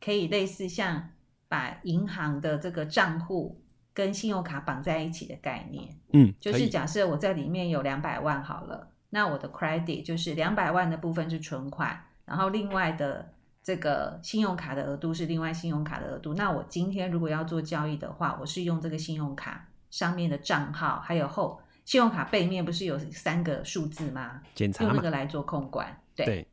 [0.00, 1.10] 可以类似像
[1.48, 3.62] 把银行的这个账户
[3.94, 5.96] 跟信用卡绑在一起的概念？
[6.12, 13.32] 嗯，就是假设我在里面有两百万好了，那我的 credit 就是两百万的部分是存款，然后另外的。
[13.62, 16.34] 这个信用卡的额度是另外信用卡的额度。
[16.34, 24.42] 那我今天如果要做交易的话，我是用这个信用卡上面的账号，还有后信用卡背面不是有三个数字吗？
[24.54, 26.02] 检查用那个来做控管。
[26.14, 26.48] 对，对。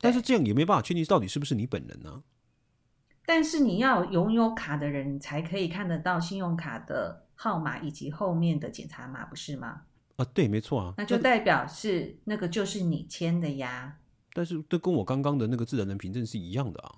[0.00, 2.22] 但是这样也没办法确定到底是不是你本人呢、啊？
[3.24, 9.82] 但是你要拥有卡的人才可以看得到信用卡的号码以及后面的检查码，不是吗？
[10.14, 10.94] 啊，对，没错啊。
[10.96, 13.98] 那就代表是那个就是你签的呀。
[14.36, 16.96] 但是这跟我刚刚的那个自然人凭证是一样的啊！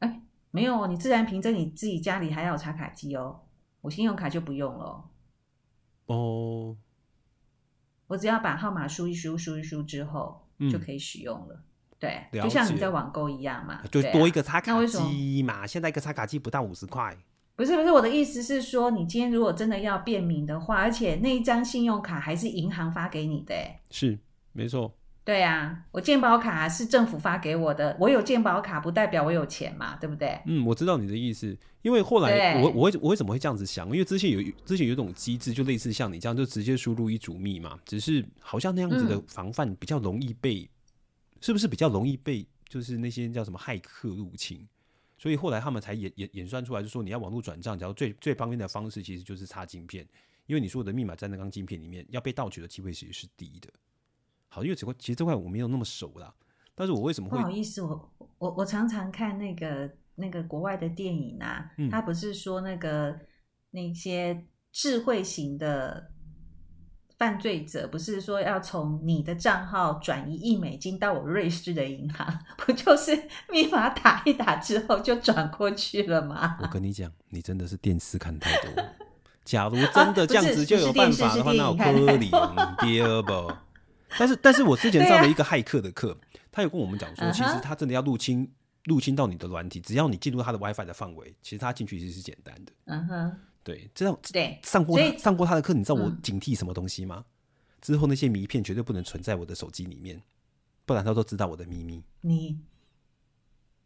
[0.00, 3.42] 哎，没有，你自然凭证你自己家里还要有插卡机哦，
[3.80, 5.04] 我信用卡就不用了。
[6.06, 6.76] 哦，
[8.08, 11.62] 我只要把号码输一输，输一输之后、嗯、就可以使用了。
[12.00, 15.64] 对，就像你在网购一样嘛，就多一个插卡机嘛。
[15.64, 17.16] 现在一个插卡机不到五十块。
[17.54, 23.54] 不是不是，我的意思是说，你今天如果真的要便民的话，而且那一张信用卡还是银行发给你的，
[23.90, 24.18] 是
[24.50, 24.92] 没错。
[25.26, 30.38] 对啊，我健保卡是政府发给我的，我有健保卡不代表我有钱嘛，对不对？
[30.46, 33.88] 嗯，我知道你的意思，因为后来我我我为什么会这样子想？
[33.88, 40.68] 因为之前有之前有一种机制，就类似像你这样，就直接输入一组密码，只是好像那样子的防范比较容易被，嗯、
[41.40, 44.64] 是不是比较容易被就是那些叫什么骇客入侵？
[45.18, 50.06] 所以后来他们才演演演算出来，就是说你要网络转账，然后最最方便的方式其实就是插晶片，
[50.46, 53.68] 因为你说我的密码在那张晶片里面，要被盗取的机会其实是低的。
[54.56, 56.32] 好，因为这块其实这块我没有那么熟啦，
[56.74, 57.36] 但是我为什么会？
[57.36, 63.14] 不好意思，我我我常常看那个那个国外的电影啊，嗯、他不是说那个
[63.72, 66.10] 那些智慧型的
[67.18, 76.56] 犯罪者，不是说要从你的账号转移一美金到我瑞士的银行， 不就是密码打一打之后就转过去了吗？
[76.62, 78.82] 我跟你讲，你真的是电视看太多。
[79.44, 82.30] 假如真的这样子就有办法的话，那我柯林
[82.80, 83.52] 第二不？
[84.18, 86.18] 但是，但是我之前上了一个骇客的课，啊、
[86.52, 88.50] 他有跟我们讲说，其实他真的要入侵
[88.84, 92.72] 入侵到你的软体，只要你进入他的 WiFi 的范围，其实他进去其实是简单的。
[92.84, 97.24] 嗯哼，对，这样对上过上过他的课，你知道我警惕什么东西吗？
[97.26, 97.32] 嗯、
[97.80, 100.22] 之后那些名片绝对不能存在我的手机里面，
[100.84, 102.02] 不然他都知道我的秘密。
[102.20, 102.60] 你，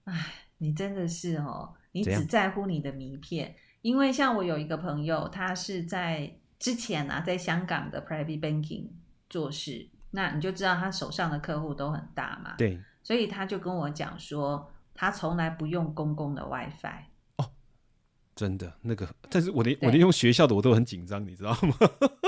[0.04, 8.88] 哎，你真的是哦，你只在乎你的名片，因为像我有一个朋友，他是在之前啊，在香港的 Private Banking
[9.30, 9.88] 做事。
[10.12, 17.04] 那你就知道他手上的客户都很大嘛，对，所以他就跟我讲说，他从来不用公共的 WiFi。
[17.36, 17.50] 哦，
[18.34, 21.76] 真的那个，但是我连我连用学校的我都很紧张，你知道吗？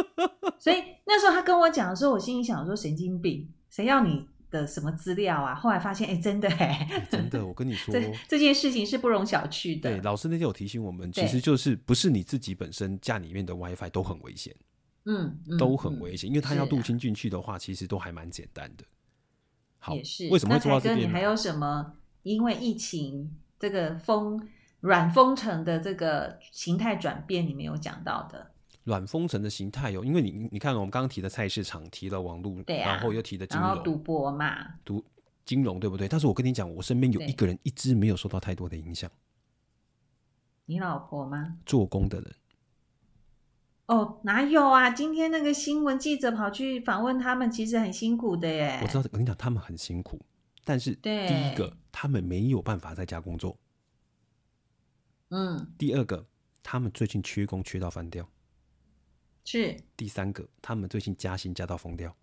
[0.59, 5.55] 所以那时候他跟我讲的时候，我心里想说神经病，谁要你的什么资料啊？
[5.55, 9.91] 后来发现，哎，真的哎，真的，我跟你说， 这这件事情是不容小觑的。
[9.91, 14.55] 对，老师那天有提醒我们，其实就是不是你自己本身家里面的 WiFi 都很危险。
[15.05, 18.85] 嗯，嗯，都很危险，嗯、因为他要入侵进去的话，啊、其实都还蛮简单的。
[19.79, 20.29] 好，也是。
[20.31, 21.09] 为什么会做到这边？
[21.09, 21.95] 你还有什么？
[22.23, 24.49] 因为疫情这个封
[24.81, 28.53] 软封城的这个形态转变，你没有讲到的。
[28.85, 35.05] 软封城的形态有，因为你你看，我们刚刚提的菜市场，提了网络，对啊、然后又提的金融，然后赌博嘛，赌
[35.45, 36.09] 金融对不对？
[36.09, 39.11] 但是我跟你讲，我身边有一个人一直没有受到太多的影响。
[40.67, 41.59] 你老婆吗？
[41.67, 42.35] 做工的人。
[43.87, 44.91] 哦，哪有啊？
[44.91, 48.79] 今天那个新闻记者跑去访问他们，其实很辛苦的耶。
[48.83, 50.21] 我知道，我跟你讲，他们很辛苦，
[50.65, 53.59] 但是第一个，他们没有办法在家工作。
[55.31, 56.27] 嗯，第二个，
[56.63, 58.27] 他们最近缺工缺到翻掉。
[59.45, 59.77] 是。
[59.97, 62.15] 第三个，他们最近加薪加到疯掉。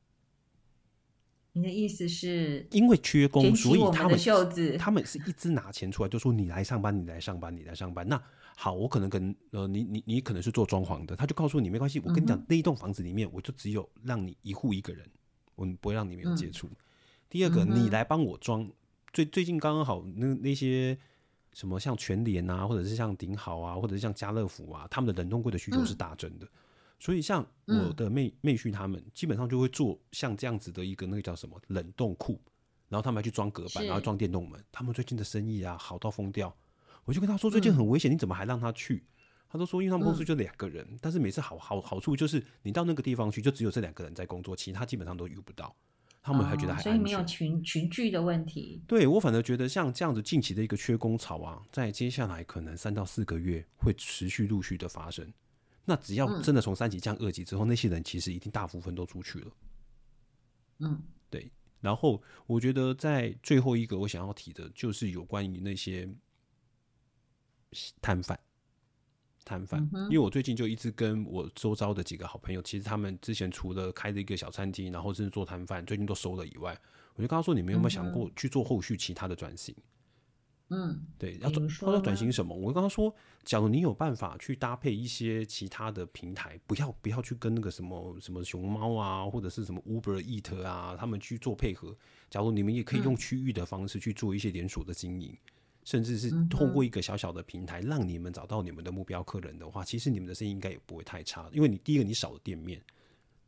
[1.52, 2.66] 你的意思是？
[2.72, 8.08] 因为缺工，所以他们袖子，他们是一直拿钱出来，就说你来上班，你来上班，你来上班。
[8.08, 8.22] 那
[8.62, 15.10] 好，我可能跟呃你你你可能是做装潢的，他就告诉你没关系，我跟你讲，嗯、那一栋房子里面我就只有让你一户一个人，
[15.56, 16.68] 我不会让你没有接触。
[16.68, 16.76] 嗯、
[17.30, 18.70] 第二个，嗯、你来帮我装。
[19.14, 20.98] 最最近刚刚好那那些
[21.54, 26.46] 什么像全联啊，或者是像顶好啊，或者是像家乐福啊，他们的冷冻柜的需求是大增的。
[26.46, 26.50] 嗯
[27.02, 32.38] 所以，像我的妹妹婿他们，基本上就会做像这样子的一个那个叫什么冷冻库，
[32.90, 34.62] 然后他们还去装隔板，然后装电动门。
[34.70, 36.54] 他们最近的生意啊，好到疯掉。
[37.10, 39.04] 我就跟他说，最近很危险，你怎么还让他去？
[39.50, 45.76] 他都说，因为他们公司就两个人，但是每次好好好处就是，你到那个地方去，就只有这两个人在工作，其他基本上都遇不到。
[46.22, 48.84] 他们还觉得还所以没有群群聚的问题。
[48.86, 55.28] 对，我反而觉得像这样子近期的一个缺工潮啊，在接下来可能三到四个月会持续陆续的发生。
[55.86, 59.52] 那只要真的从三级降二级之后，嗯、那些人其实已经大部分都出去了。
[60.80, 61.52] 嗯，对。
[61.82, 66.08] 然后我觉得在最后一个我想要提的，就是有关于那些
[68.02, 68.40] 摊贩，
[69.46, 69.88] 摊贩。
[69.94, 76.78] 嗯、因为我最近就一直跟我周遭的几个好朋友，其实他们之前除了开了一个小餐厅，然后甚至做摊贩，最近都收了以外，
[77.16, 79.76] 我就跟他说：“你们有没有想过去做后续其他的转型？”
[80.72, 82.56] 嗯，对，要转，他说转型什么？
[82.56, 83.12] 我跟他说，
[83.44, 91.98] 假如你有办法去搭配一些其他的平台，不要不要去跟那个什么什么熊猫啊，或者是什么 Uber Eat 啊，他们去做配合。
[92.30, 101.50] 假如你们也可以用区域的方式去做一些连锁的经营，嗯、甚至是通过一个小小的平台，让你们找到你们的目标客人的话，其实你们的生意应该也不会太差。
[101.52, 102.82] 因为你第一个你少了店面，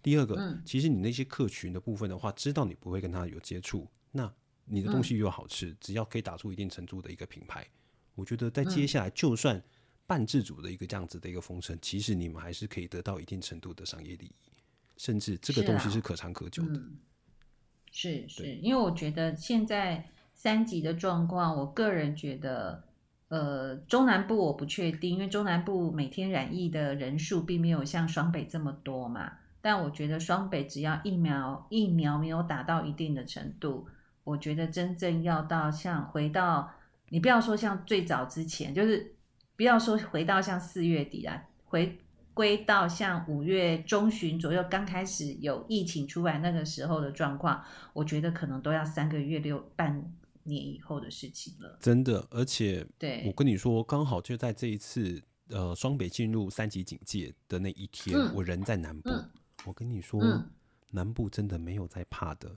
[0.02, 4.32] 第二个，嗯、其实你那些客群的部分的话，知道你不会跟他有接触，那。
[4.74, 7.68] 你的东西又好吃，嗯、只要可以打出一定程度的一个品牌，
[8.16, 9.62] 我觉得在接下来就算
[10.08, 14.52] 半自主的一个这样子的一个封城，嗯、其实你们还是可以得到一定程度的商业利益，
[14.96, 16.76] 甚至这个东西是可长可久的。
[16.76, 17.00] 是、啊嗯、
[17.92, 20.10] 是，是因为我觉得现在
[20.42, 22.84] 三级的状况，我个人觉得，
[23.28, 29.34] 呃，中南部我不确定，因为中南部每天染疫的人数并没有像双北这么多嘛。
[29.62, 33.88] 但我觉得双北只要疫苗疫苗没有打到一定的程度。
[34.24, 36.72] 我觉得真正要到像回到
[37.10, 39.14] 你不要说像最早之前，就是
[39.56, 42.00] 不要说回到像四月底啊，回
[42.34, 50.04] 归到像五月中旬左右刚开始有疫情出来那个时候的状况，我觉得可能都要三个月六半
[50.44, 51.78] 年以后的事情了。
[51.82, 59.30] 真的，而且对我跟你说，刚好就在这一次呃双北进入三级警戒的那一天，嗯、我人在南部，嗯、
[59.66, 60.50] 我跟你说，嗯、
[60.90, 62.56] 南部真的没有在怕的。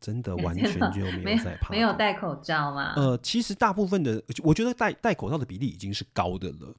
[0.00, 2.92] 真的 完全就没有在怕，没有戴口罩吗？
[2.94, 6.72] 呃，其实大部分的，我觉得戴戴口罩的比例已经是高的了，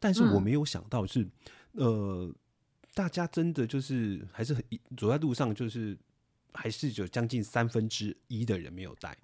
[0.00, 1.22] 但是我没有想到是，
[1.74, 2.34] 嗯、呃，
[2.94, 4.64] 大家真的就是还是很
[4.96, 5.94] 走在路上，就是
[6.54, 9.14] 还是有将近三分之一的人没有戴，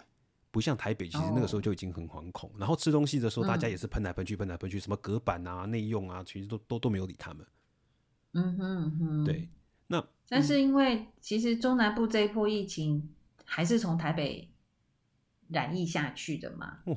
[0.51, 2.49] 不像台北，其实那个时候就已经很惶恐。
[2.51, 7.47] 哦、然后吃东西的时候，大家也是喷来喷去，喷来喷去，什么隔板啊、内用啊，其实都都都没有理他们。
[8.33, 9.49] 嗯哼嗯哼，对。
[9.87, 13.11] 那但是因为其实中南部这一波疫情。
[13.51, 14.47] 还是从台北
[15.49, 16.81] 染疫下去的嘛？
[16.85, 16.95] 哦，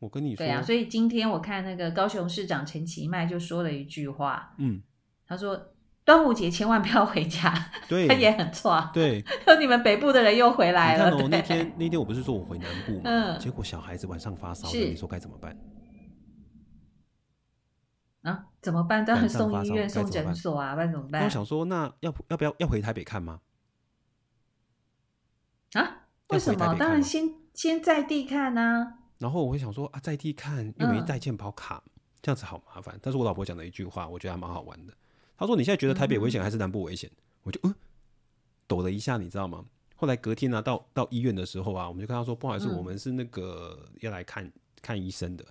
[0.00, 4.82] 我跟你说，对啊，所以今天我看那个高雄市长陈其迈就说了一句话，嗯，
[5.24, 5.72] 他说
[6.12, 7.54] 端午节千万不要回家，
[7.88, 11.10] 对，他 也很错，对， 说你们北部的人又回来了。
[11.28, 15.56] 那天那天我不是说我回南部嘛，嗯，结果小孩子晚上发烧，你说该怎么办？
[18.24, 19.02] 啊，怎么办？
[19.02, 21.24] 当然送医院、送诊所啊，不然怎么办？
[21.24, 23.40] 我想说，那要要不要要回台北看吗？
[25.72, 26.08] 啊？
[26.28, 26.76] 为什么？
[26.78, 28.98] 当然先先在地看啊。
[29.16, 32.98] 然后我会想说啊，在地看又没带健保卡，嗯、这样子好麻烦。
[33.00, 34.92] 但是我老婆讲了一句话，我觉得还蛮好玩的。
[35.42, 37.74] 她说：“你现在觉得台北危险还是南部危险？”嗯、我就嗯
[38.68, 39.64] 抖了一下，你知道吗？
[39.96, 44.48] 后来隔天呢、啊，到到医院的时候啊，我们就跟他说：“不好意思，嗯、我们是那个要来看
[44.80, 45.44] 看医生的。”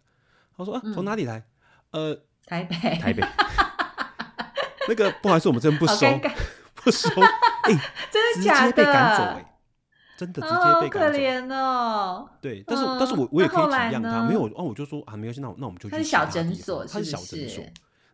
[0.55, 1.43] 他说：“啊，从哪里来？
[1.91, 3.21] 嗯、呃，台北，台北。
[4.87, 6.07] 那个不好意思，我们真不收，
[6.73, 7.09] 不收。
[7.19, 8.71] 哎、欸，真的假的？
[8.71, 9.45] 直接被赶走、欸
[10.17, 12.29] 真的直接被赶走，好可怜哦。
[12.39, 15.95] 对，但是但是我我也可以体谅他，没有哦，我就说啊，没关系，那那我们就去。
[15.95, 17.63] 他是小诊所，他是小诊所。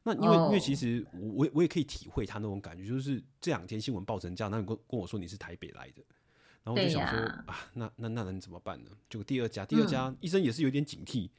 [0.07, 6.01] 那因为因为其实我我也可以体会他那种感觉，就是这两天新闻报成这样，那你跟跟我说你是台北来的，
[6.63, 8.91] 然后我就想说啊，那那那能怎么办呢？
[9.09, 11.29] 就第二家，第二家医生也是有点警惕，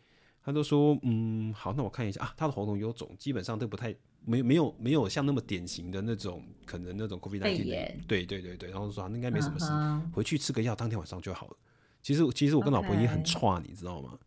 [0.43, 3.95] 他都说嗯好，那我看一下啊，他的喉咙有肿，基本上都不太。
[4.25, 10.13] 没没有没有像那么典型的那种可能那种 COVID-19 的，炎对对对对，然后说那应该没什么事，uh huh.
[10.13, 11.57] 回去吃个药，当天晚上就好了。
[12.03, 13.67] 其实其实我跟老婆也很串，Okay.
[13.69, 14.19] 你知道吗？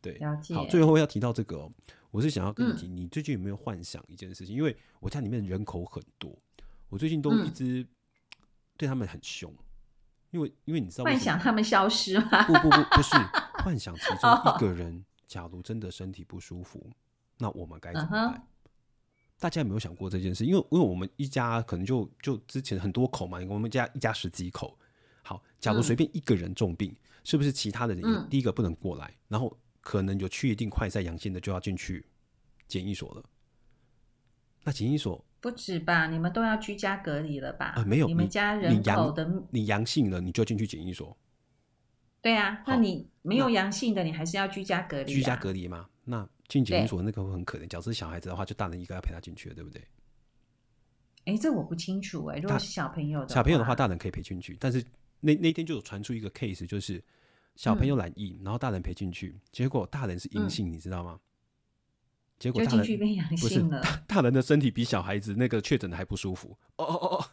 [0.00, 0.18] 对，
[0.54, 1.70] 好，最后要提到这个、哦，
[2.10, 4.54] 我是想要跟你提，嗯、你最近有没有幻想一件事情？
[4.54, 6.36] 因为我家里面人口很多，
[6.88, 7.86] 我最近都一直
[8.76, 9.64] 对他们很凶，嗯、
[10.30, 12.44] 因为因为你知道幻想他们消失吗？
[12.44, 13.16] 不不不，不是
[13.62, 16.90] 幻想其中一个人，假如真的身体不舒服，
[17.38, 18.34] 那我们该怎么办？
[18.34, 18.42] 嗯
[19.40, 20.44] 大家有没有想过这件事？
[20.44, 24.76] 因为因为我们一家可能就就之前很多口嘛，我们家一家十几口。
[25.22, 29.06] 好，假如随便一个人重病，嗯、是不是其他的人第一个不能过来？
[29.06, 32.04] 嗯、然后可能有去一定快筛阳性的就要进去
[32.66, 33.24] 检疫所了。
[34.64, 36.06] 那检疫所不止吧？
[36.06, 37.66] 你们都要居家隔离了吧？
[37.66, 41.16] 啊、呃，没有，你们家人口的你阳性了，你就进去检疫所。
[42.20, 45.14] 对啊，那你没有阳性的，你还是要居家隔离、啊。
[45.14, 45.88] 居家隔离吗？
[46.04, 46.28] 那。
[46.48, 49.86] 进检疫所那个会很可怜，假如是小孩子的话，就大人一个要陪他进去了，对不对？
[51.26, 52.38] 哎，这我不清楚哎。
[52.38, 54.56] 如果是小朋友的，小朋友的话，大人可以陪进去。
[54.58, 54.82] 但是
[55.20, 57.04] 那那天就有传出一个 case，就是
[57.58, 61.18] 小朋友染疫，嗯、然后大人陪进去，结果大人是阴性，嗯、你知道吗？
[62.38, 62.86] 结果大人。
[63.30, 66.56] 不是，大，大人的身体比小孩子那个确诊的还不舒服。
[66.76, 67.24] 哦哦哦哦。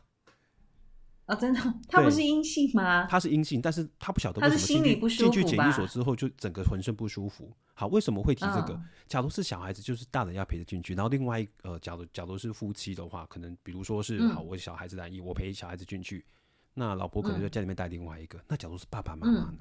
[1.27, 3.05] 啊、哦，真的，他不是阴性吗？
[3.05, 7.55] 他是阴性，但是他不晓得为什么他心里不舒服进去检疫所之后就整个浑身不舒服。
[7.75, 8.73] 好，为什么会提这个？
[8.73, 16.25] 哦、假如是小孩子，就是大人要陪着进去，然后另外呃，假如假如是夫妻的话，可能比如说是、嗯、好，我小孩子染疫，我陪小孩子进去，
[16.73, 18.39] 那老婆可能在家里面带另外一个。
[18.39, 19.53] 嗯、那假如是爸爸妈妈呢？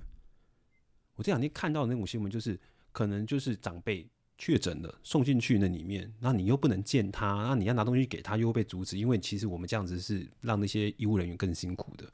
[1.15, 2.59] 嗯、我这两天看到的那种新闻，就是
[2.93, 4.07] 可能就是长辈。
[4.37, 12.05] 确诊了，送进去那里面，那你又不能见他，那你要拿东西给他，又会被阻止，因为其实我们这样子是让那些医务人员更辛苦的。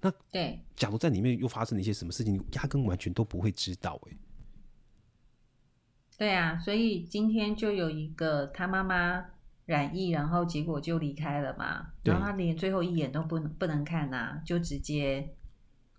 [0.00, 4.12] 那对，假如在里面又发生了一些什么事情，压根完全都不会知道、欸。
[4.12, 4.16] 哎，
[6.16, 9.26] 对啊，所以今天就有一个他妈妈
[9.66, 15.34] 染疫，然后结果就离开了嘛，然后他连最后一眼都不能不能看呐、啊，就直接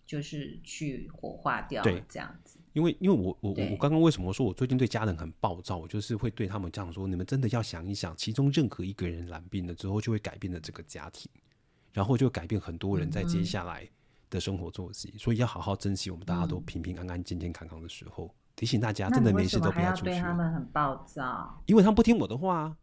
[0.06, 2.60] 就是去火化掉了，这样子。
[2.74, 5.78] 因为，因为我我我刚刚为什么说我最近对家人很暴躁？
[5.78, 11.32] 我就是会对他们这样说：你们真的要想一想，其中任何一个人染病了之后，就会改变了这个家庭，
[11.94, 13.90] 然后就改变很多人在接下来
[14.30, 15.12] 的生活作息。
[15.14, 18.34] 嗯、所以要好好珍惜我们大家都平平安安、健健康康的时候。
[18.58, 20.12] 提醒大家，真的没事都不要出去。
[20.12, 22.74] 对他们很暴躁，因为他们不听我的话。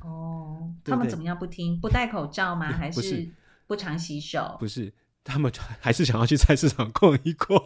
[0.00, 1.78] 哦，他们怎么样不听？
[1.78, 2.72] 不戴口罩吗？
[2.72, 3.30] 还是
[3.66, 4.56] 不常洗手？
[4.58, 4.90] 不是，
[5.24, 7.60] 他们还是想要去菜市场逛一逛。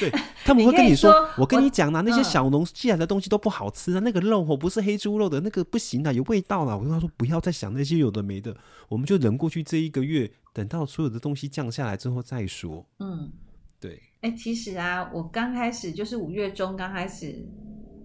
[0.00, 0.10] 对，
[0.44, 8.56] 他们会跟你说：“你我跟你讲啦，我那些小农寄来的东西都不好吃啊，嗯、那个肉哦不是黑猪肉的，那个不行啊，有味道啦。”我跟他说：“不要再想那些有的没的，
[8.88, 13.30] 我们就忍过去这一个月，等到所有的东西降下来之后再说。”嗯，
[13.78, 14.02] 对。
[14.22, 17.46] 哎、欸，其实啊，我刚开始就是五月中刚开始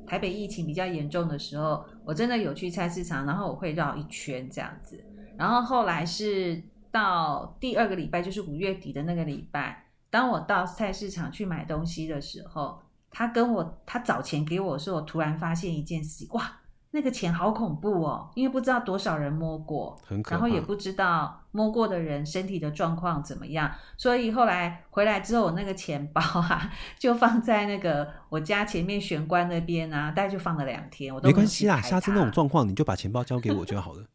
[0.06, 5.04] 台北疫情比较严重的时候，我真的有去菜市场，然后我会绕一圈这样子，
[5.36, 6.62] 然后后来是
[6.98, 9.86] 到第二个礼拜，就是五月底的那个礼拜。
[10.10, 12.82] 当我到菜市场去买东西的时候，
[13.12, 16.60] 他跟我他找钱给我的时候，我突然发现一件事情，哇，
[16.92, 34.06] 那个钱好恐怖哦，因为不知道多少人摸过，然后也不知道摸过的人身体的状况怎么样，所以后来回来之后，我那个钱包啊， 就放在那个我家前面玄关那边啊，大概就放了两天，我都没，没关系啦，下次那种状况你就把钱包交给我就好了，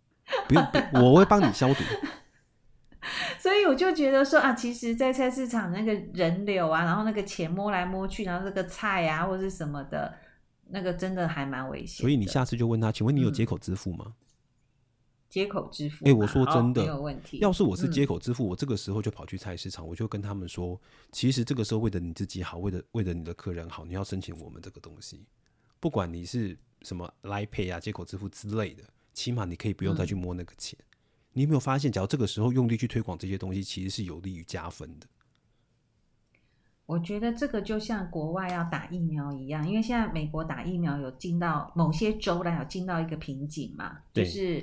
[0.49, 1.85] 不用，我会帮你消毒。
[3.39, 10.15] 所以我就觉得说啊，其实，在菜市场那个人流啊，然后那个钱摸来摸去，然后这个菜啊或者是什么的，
[10.69, 12.01] 那个真的还蛮危险。
[12.03, 14.05] 所以你下次就问他，请问你有接口支付吗？
[14.07, 14.15] 嗯、
[15.29, 16.07] 街口支付？
[16.07, 17.39] 哎、欸，我说真的，哦、没有问题。
[17.39, 20.81] 要是我是接口支付，嗯、我这个时候就跑去菜市场，我就跟他们说，
[21.11, 25.27] 其实这个时候为了你自己好，为了为了你的客人好，你要申请我们这个东西，
[25.81, 30.79] 不管你是什么 Line Pay 啊、接口支付之类的，起码你可以不用再去摸那个钱。
[30.79, 30.87] 嗯
[31.33, 35.07] 你有没有发现，只要这个时候用力去推广这些东西，其实是有利于加分的。
[36.85, 44.61] 我觉得这个就像国外要打疫苗一样，因为现在美国打疫苗有进到某些州来有进到一个瓶颈嘛，就是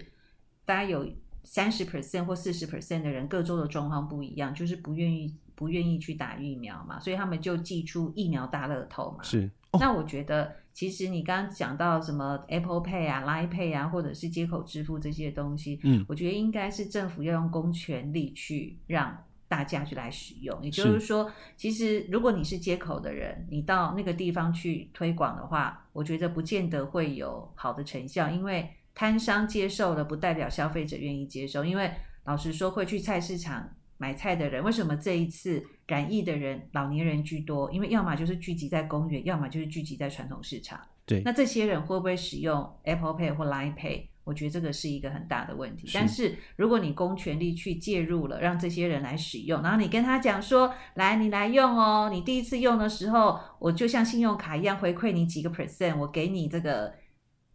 [0.65, 1.09] 大家有
[1.43, 9.23] 三十 percent 或四十 percent 的人，各州的状况不一样，就是不愿意不愿意去打疫苗嘛，所以他们就寄出疫苗大乐透嘛。
[9.23, 10.55] 是，哦、那我觉得。
[10.71, 20.57] 其实你刚刚讲到什么 Apple Pay 啊、Line Pay 啊，或者是接口支付这些东西，嗯，我觉得应该是政府要用公权力去让大家去来使用。
[20.63, 31.65] 也就是说，是其实如果你是接口的人，你到那个地方去推广的话，我觉得不见得会有好的成效，因为摊商接受了，不代表消费者愿意接受。
[31.65, 31.91] 因为
[32.23, 33.69] 老实说，会去菜市场
[33.99, 35.63] 买菜的人，为什么这一次？
[35.85, 40.79] 染疫的人，老年人居多，因为要么就是聚集在公园，要么就是聚集在传统市场。
[41.05, 44.05] 对，那这些人会不会使用 Apple Pay 或 Line Pay？
[44.23, 45.87] 我觉得这个是一个很大的问题。
[45.87, 56.93] 是，但是如果你公权力去介入了，让这些人来使用，然后你跟他讲说：“来，你来用哦，你第一次用的时候，我就像信用卡一样回馈你几个 percent，我给你这个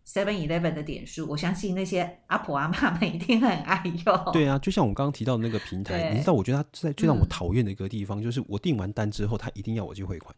[0.06, 4.32] Seven Eleven 的点数。”我相信那些阿婆阿妈们一定很爱用。
[4.32, 10.34] 对啊，就像我刚刚提到的那个平台，你知道，我觉得它在最让我讨厌的一个地方，嗯、就是我订完单之后，他一定要我去汇款。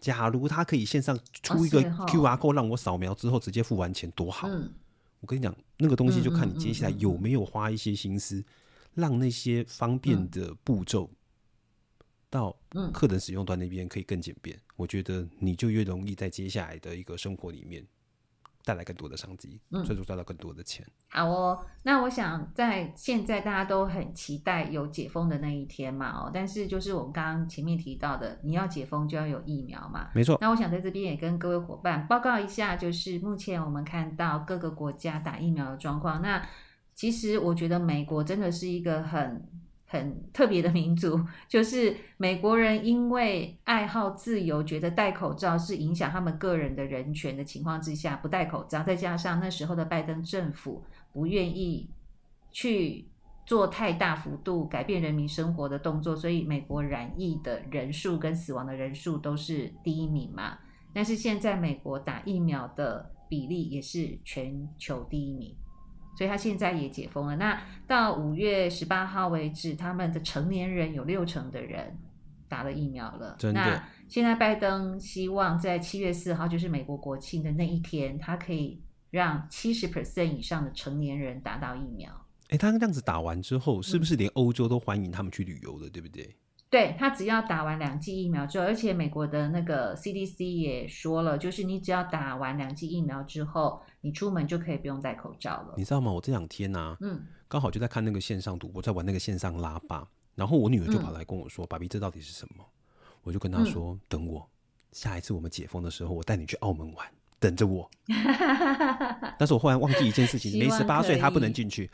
[0.00, 4.48] 假如他可以线上出一个 QR code 让我扫描之后直接付完钱，多好！
[4.48, 4.70] 嗯
[5.20, 8.44] 我跟你讲，那个东西就看你接下来有没有花一些心思，
[8.92, 11.08] 让那些方便的步骤
[12.28, 12.54] 到
[12.92, 14.60] 客人使用端那边可以更简便。
[14.76, 17.82] 我觉得你就越容易在接下来的一个生活里面。
[18.64, 20.86] 带来更多的商机，嗯，最终赚到更多的钱。
[21.08, 30.38] 好哦，那我想在现在大家都很期待有解封的那一天嘛，哦，但是就是我们刚刚前面提到的，你要解封就要有疫苗嘛，没错。
[30.40, 36.22] 那我想在这边也跟各位伙伴报告一下，就是目前我们看到各个国家打疫苗的状况。
[36.22, 36.42] 那
[36.94, 39.46] 其实我觉得美国真的是一个很。
[39.94, 48.82] 很特别的民族， 就是美国人，因为爱好自由，觉得戴口罩是影响他们个人的人权的情况之下，不戴口罩。
[48.82, 50.82] 再加上那时候的拜登政府
[51.12, 51.88] 不愿意
[52.50, 53.06] 去
[53.46, 60.58] 做太大幅度改变人民生活的动作，所以美国染疫的人数跟死亡的人数都是第一名嘛。
[60.92, 65.54] 但是现在美国打疫苗的比例也是全球第一名。
[66.16, 67.36] 所以他现在也解封了。
[67.36, 71.98] 那到五月十八号为止，他们的成年人有六成的人
[72.48, 73.36] 打了疫苗了。
[73.38, 73.60] 真的。
[73.60, 82.10] 那现在拜登希望在七月四号，就是美国国庆的那一天，他可以让七十 percent 以上的成年人打到疫苗。
[82.50, 85.88] 哎，他这样子打完之后，是不是连欧洲都欢迎他们去旅游了？
[85.88, 86.36] 嗯、对不对？
[86.74, 95.74] 对，他只要打完两剂疫苗之后，而且美国的那个 CDC 也说了，就是你只要打完两剂疫苗之后，你出门就可以不用戴口罩了。
[95.76, 96.10] 你知道吗？
[96.10, 100.04] 我这两天呢、啊，嗯，刚好就在看那个线上赌博，在玩那个线上拉霸，
[100.34, 102.64] 然后我女儿就跑来跟我说：“爸比、嗯，这到底是什么？”
[103.22, 104.44] 我就跟她说：“嗯、等我
[104.90, 107.06] 下一次我们解封的时候，我带你去澳门玩，
[107.38, 107.88] 等着我。
[109.38, 111.88] ”但是我忽然忘记一件事情，没十八岁，她不能进去。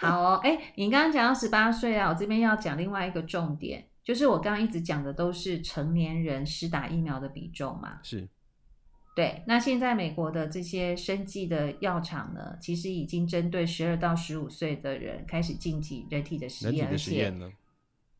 [0.00, 7.98] 好哦，哎，你刚刚讲到十八岁啊，我这边要讲另外一个重点，就是我刚刚一直讲的都是成年人施打疫苗的比重嘛。
[8.04, 8.28] 是，
[9.16, 9.42] 对。
[9.48, 17.50] 那现在美国的这些生技的药厂呢，其实已经针对十二到十五岁的人开始进行人体的实验，人体的实验呢？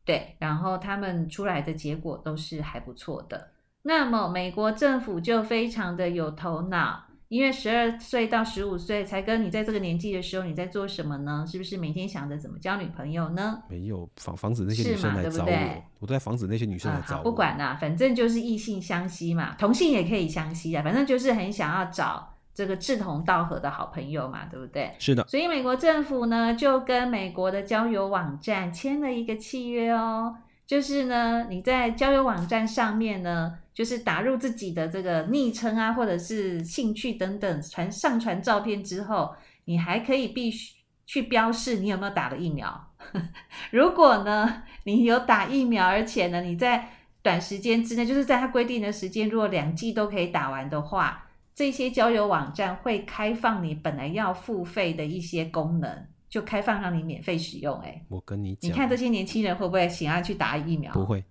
[0.03, 3.51] 对，然后他们出来的结果都是还不错的。
[3.83, 7.05] 那么美国政府就非常的有头脑。
[7.29, 11.45] 因为十二岁到十五岁才跟你在这个年纪的时候，你在做什么呢？
[11.47, 13.61] 是不是每天想着怎么交女朋友呢？
[13.69, 15.83] 没有防防止那些女生来找我，对不对？
[15.99, 17.21] 我都在防止那些女生来找我。
[17.21, 20.83] 嗯、不管啦，反正就是异性相吸嘛，同性也可以相吸啊。
[20.83, 24.95] 反正就是很想要找这个志同道合的好朋友嘛，对不对？
[24.97, 25.25] 是的。
[25.27, 30.35] 所以美国政府呢，就跟美国的交友网站签了一个契约哦。
[30.69, 39.33] 就是呢，你在交友网站上面呢，就是打入自己的这个昵称啊，或者是兴趣等等，传上传照片之后，
[39.65, 40.75] 你还可以必须
[41.07, 42.91] 去标示你有没有打了疫苗。
[43.71, 46.89] 如果呢，你有打疫苗，而且呢，你在
[47.23, 56.05] 短时间之内，就是在他规定的时间，如果两剂都可以打完的话，这些交友网站会开放你本来要付费的一些功能。
[56.29, 60.93] 就开放让你免费使用，欸，哎，我跟你讲，你看这些年轻人会不会想要去打疫苗？
[60.93, 61.25] 不会，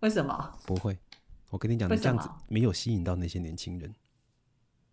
[0.00, 0.58] 为什么？
[0.64, 0.96] 不会，
[1.50, 3.92] 我跟你讲，你这样子没有吸引到那些年轻人。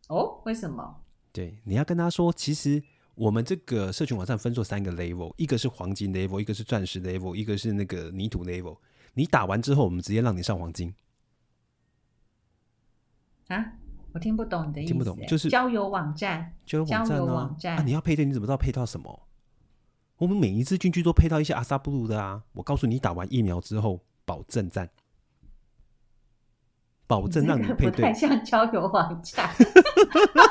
[0.08, 1.04] 哦，为什么？
[1.32, 2.82] 对，你要跟他说，其实
[3.16, 8.78] 我们这个社群网站分作三个 level，一个是黄金 level，一个是钻石 level，一个是那个泥土 level。
[9.14, 10.94] 你打完之后，我们直接让你上黄金。
[13.48, 13.74] 啊？
[14.14, 14.94] 我听不懂你的意思。
[14.94, 17.84] 听不懂，就是交友网站，交友网站啊，网站啊！
[17.84, 19.28] 你要配对，你怎么知道配到什么？
[20.18, 22.44] 我们每一次进去都配到一些阿萨布鲁的啊！
[22.54, 24.88] 我告诉你，打完疫苗之后保证赞，
[27.08, 27.92] 保证让你配对。
[27.92, 29.50] 不太像交友网站，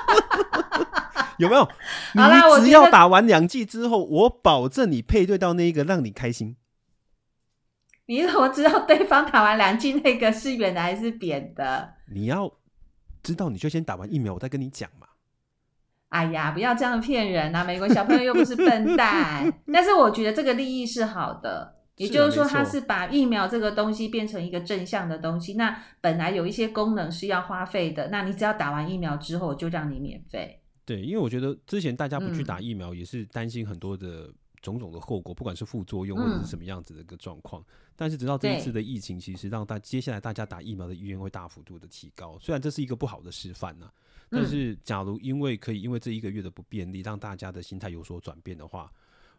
[1.39, 1.65] 有没有？
[2.15, 6.57] 好啦，我只要打完两剂之后，我保证你配对到那一个让你开心。
[8.07, 11.95] 你怎么知道对方打完两剂那个是圆的还是扁的？
[12.13, 12.53] 你要。
[13.23, 15.07] 知道你就先打完疫苗，我再跟你讲嘛。
[16.09, 17.65] 哎呀，不要这样骗人啊！
[17.65, 19.51] 美国小朋友又不是笨蛋。
[19.73, 25.55] 但是我觉得这个利益是好的，也就是说，它是把疫苗这个东西变成一个正向的东西。
[25.55, 30.61] 那本来有一些功能是要花费的，那你只要打完疫苗之后，就让你免费。
[30.85, 34.29] 对，因为我觉得之前大家不去打疫苗，也是担心很多的
[34.63, 37.61] 种种的后果，不管是副作用或者是什么样子的一个状况。
[37.61, 37.65] 嗯、
[37.97, 42.39] 但是直到这一次的疫情，其实让大接下来大家打疫苗的意愿会大幅度的提高。
[42.41, 43.93] 虽然这是一个不好的示范呢、啊，
[44.31, 48.91] 但是假如因为可以因为这一个月的不便利，让大家的心态有所转变的话，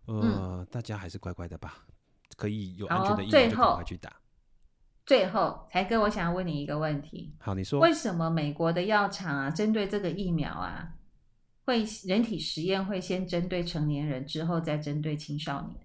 [0.05, 1.78] 呃，嗯、大家还是乖乖的吧，
[2.36, 4.13] 可以有安全的疫苗就赶快去打。
[5.05, 7.36] 最后，才哥，我想要问你一个问题。
[7.39, 10.93] 好，你说为什么美国的药厂啊，针对这个疫苗啊，
[11.66, 15.80] 会人体实验会先针对成年人，之后再针对青少年？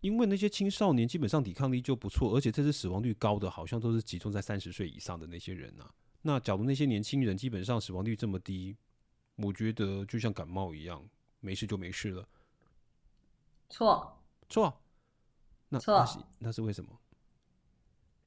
[0.00, 5.92] 因为那些青少年基本上抵抗力就不错，而且这次死亡率高的，好像都是集中在三十岁以上的那些人啊。
[6.22, 8.76] 那假如那些年轻人基本上死亡率这么低，
[9.36, 11.04] 我觉得就像感冒一样，
[11.40, 12.28] 没事就没事了。
[13.68, 14.80] 错错，
[15.68, 16.90] 那错那是那是为什么？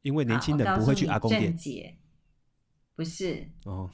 [0.01, 1.55] 因为年轻人不会去阿公店，
[2.95, 3.89] 不是哦，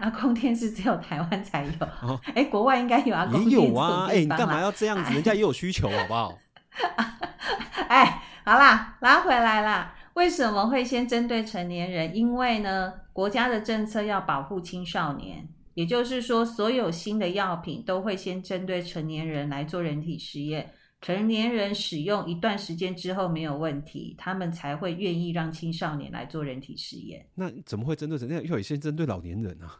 [0.00, 1.72] 阿公店是只有台湾才有
[2.02, 2.20] 哦。
[2.34, 4.06] 哎，国外应该有阿公店，也有啊。
[4.10, 5.12] 哎，你干嘛要这样子？
[5.14, 6.38] 人家也有需求，好不好？
[7.88, 9.94] 哎，好啦，拉回来啦。
[10.14, 12.14] 为什么会先针对成年人？
[12.16, 20.72] 因为呢，国家的政策要保护青少年，也就是说，所有新的药品都会先针对成年人来做人体实验。
[21.00, 27.24] 成年人使用一段时间之后没有问题，他们才会愿意让青少年来做人体实验。
[27.36, 28.50] 那怎么会针对成年人？
[28.50, 29.78] 又有些针对老年人啊？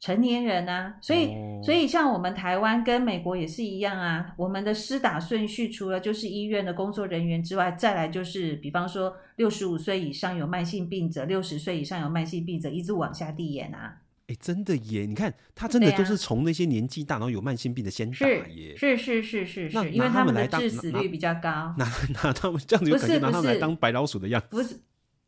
[0.00, 4.32] 成年人啊，所以、哦、所以像我们台湾跟美国也是一样啊。
[4.36, 13.98] 我们的施打顺序除了就是医院的工作人员之外，再来就是比方说六十五岁以上有慢性病者，六十岁以上有慢性病者，一直往下递延啊。
[14.28, 15.06] 哎，真的耶！
[15.06, 18.76] 你看，他真的都是从那些年纪大然后有慢性病的先打耶。
[18.76, 21.74] 是是是是是，因为他们的致死率比较高。
[21.78, 21.90] 拿
[22.22, 24.46] 拿他们这样子，不是拿他们来当白老鼠的样子。
[24.50, 24.80] 不是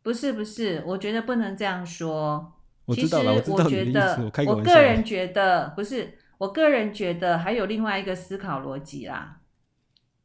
[0.02, 2.59] 不是不是，我觉得不能这样说。
[2.91, 4.30] 我知道了，我知道你的意思。
[4.47, 9.41] 我个人觉得不是，我个人觉得还有另外一个思考逻辑啦。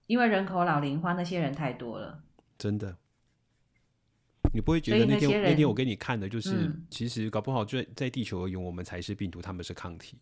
[0.07, 2.24] 因为人口老龄化，那些人太多了。
[2.57, 2.97] 真的。
[4.53, 10.18] 你不会觉得那天那，那天我给你看的，就是、嗯、其实搞不好在在地球而言，我们才是病毒，他们是抗体，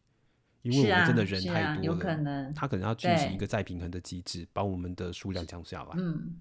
[0.64, 5.90] 因为我们真的人太多了，啊啊、有可能他可能要进行一个再平衡的机制，把我们的数量降下来。
[5.98, 6.38] 嗯，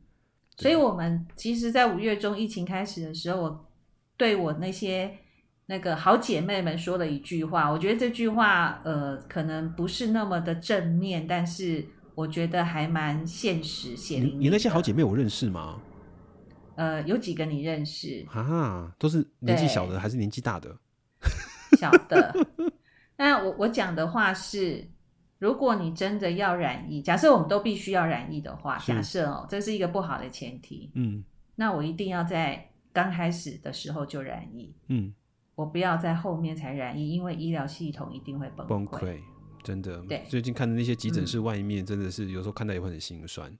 [0.57, 3.71] 所以我们其实，在五月中疫情开始的时候，我
[4.17, 5.19] 对我那些
[5.67, 13.97] 那个好姐妹们说了一句话，我觉得这句话呃，可能不是那么的正面，但是我觉得还蛮现实。
[13.97, 15.81] 血淋淋你，你那些好姐妹，我认识吗？
[16.75, 18.93] 呃，有几个你认识啊？
[18.99, 20.77] 都是年纪小的还是年纪大的？
[21.79, 22.35] 小的。
[23.17, 24.89] 那我我讲的话是，
[25.39, 30.91] 如果你真的要染疫，假设我们都必须要染疫的话，假设哦，这是一个不好的前提。
[30.95, 31.23] 嗯，
[31.55, 34.75] 那我一定要在刚开始的时候就染疫。
[34.89, 35.13] 嗯，
[35.55, 38.69] 我不要在后面才染疫，因为医疗系统一定会崩溃。
[38.69, 39.19] 崩溃，
[39.63, 40.01] 真的。
[40.03, 43.51] 对，最近看的那些急诊室外面，真的是有时候看到也会很心酸。
[43.51, 43.59] 嗯、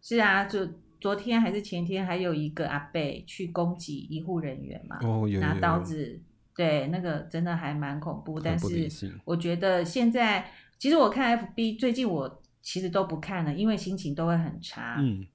[0.00, 0.68] 是啊，就。
[1.02, 5.00] 昨天还是前天，还有一个阿贝去攻击医护人员嘛？
[5.02, 6.20] 哦，有有有拿刀子，
[6.54, 8.38] 对，那个真的还蛮恐怖。
[8.38, 10.48] 但是我觉得现在，
[10.78, 14.94] 其实我看 FB 最近我其实都不看了，因为心情都会很差。
[15.00, 15.26] 嗯，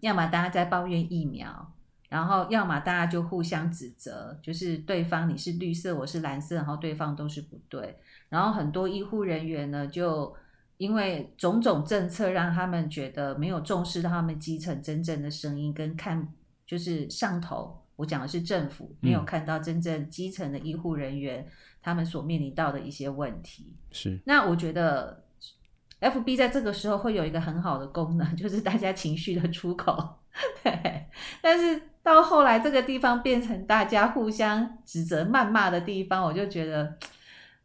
[0.00, 1.72] 要么大家在抱怨疫苗，
[2.10, 7.98] 然后要么大家就互相指责，就是对方你是绿色，我是蓝色，然后对方都是不对。
[8.28, 10.36] 然后很多医护人员呢就。
[10.80, 16.26] 因为种种政策让他们觉得没有重视到他们基层真正的声音，跟看
[16.66, 21.46] 就是上头，我讲的是政府没有看到真正基层的医护人员
[21.82, 23.74] 他们所面临到的一些问题。
[23.92, 25.22] 是，那我觉得
[26.00, 29.94] FB 在这个时候会有一个很好的功能， 就是大家情绪的出口。
[30.64, 31.04] 对，
[31.42, 31.78] 但是
[32.14, 36.96] 到后来这个地方变成大家互相指责、谩骂的地方，我就觉得。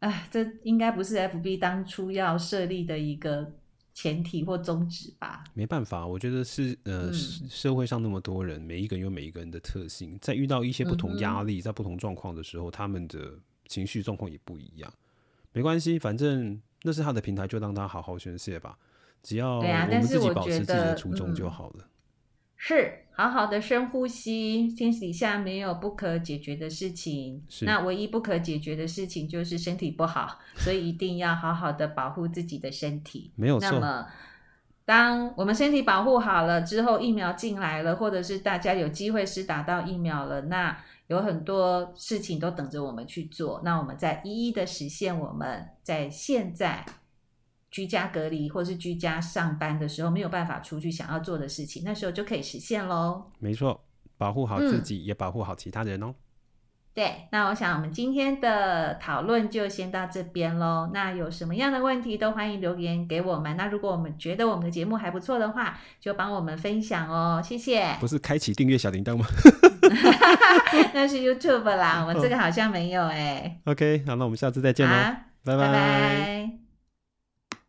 [0.00, 3.50] 哎，这应该不是 FB 当初要设立的一个
[3.94, 5.42] 前提或宗旨吧？
[5.54, 7.14] 没办法，我觉得是呃，嗯、
[7.48, 13.18] 社会上那么多人，每一个人有每一个人的特性，在遇到一些不同压力、嗯、在不同状况的时候，他们的
[13.68, 14.92] 情绪状况也不一样。
[15.52, 18.76] 没关系，反正那是他的平台，就让他好好宣泄吧。
[19.22, 21.88] 只要我们自己保持自己的初衷就好了。
[22.58, 24.68] 是，好好的深呼吸。
[24.68, 33.30] 天底下没有不可解决的事情，那唯一不可解决的事情就是身体不好，所以一定要好好的保护自己的身体。
[33.36, 33.70] 没有错。
[33.72, 34.06] 那么，
[34.84, 40.76] 当我们身体保护好了之后，疫苗进来了，或者是大家有机会是打到疫苗了，那
[41.08, 43.60] 有很多事情都等着我们去做。
[43.64, 46.84] 那我们再一一的实现我们在现在。
[47.76, 53.22] 居家隔离或是居家上班的时候，没有办法出去想要做的事情，那时候就可以实现喽。
[53.38, 53.84] 没错，
[54.16, 56.14] 保护好自己，嗯、也保护好其他人哦。
[56.94, 60.90] 对，那我想我们今天的讨论就先到这边喽。
[60.94, 63.54] 那有什么样的问题都欢迎留言给我们。
[63.58, 67.94] 那如果我们觉得我们的节目还不错的话，就帮我们分享哦，谢谢。
[68.00, 69.26] 不是开启订阅小铃铛吗？
[70.94, 73.60] 那是 YouTube 啦，我们这个好像没有哎、欸。
[73.66, 74.94] OK，好，那我们下次再见喽，
[75.44, 75.58] 拜拜。
[75.58, 76.65] 拜拜。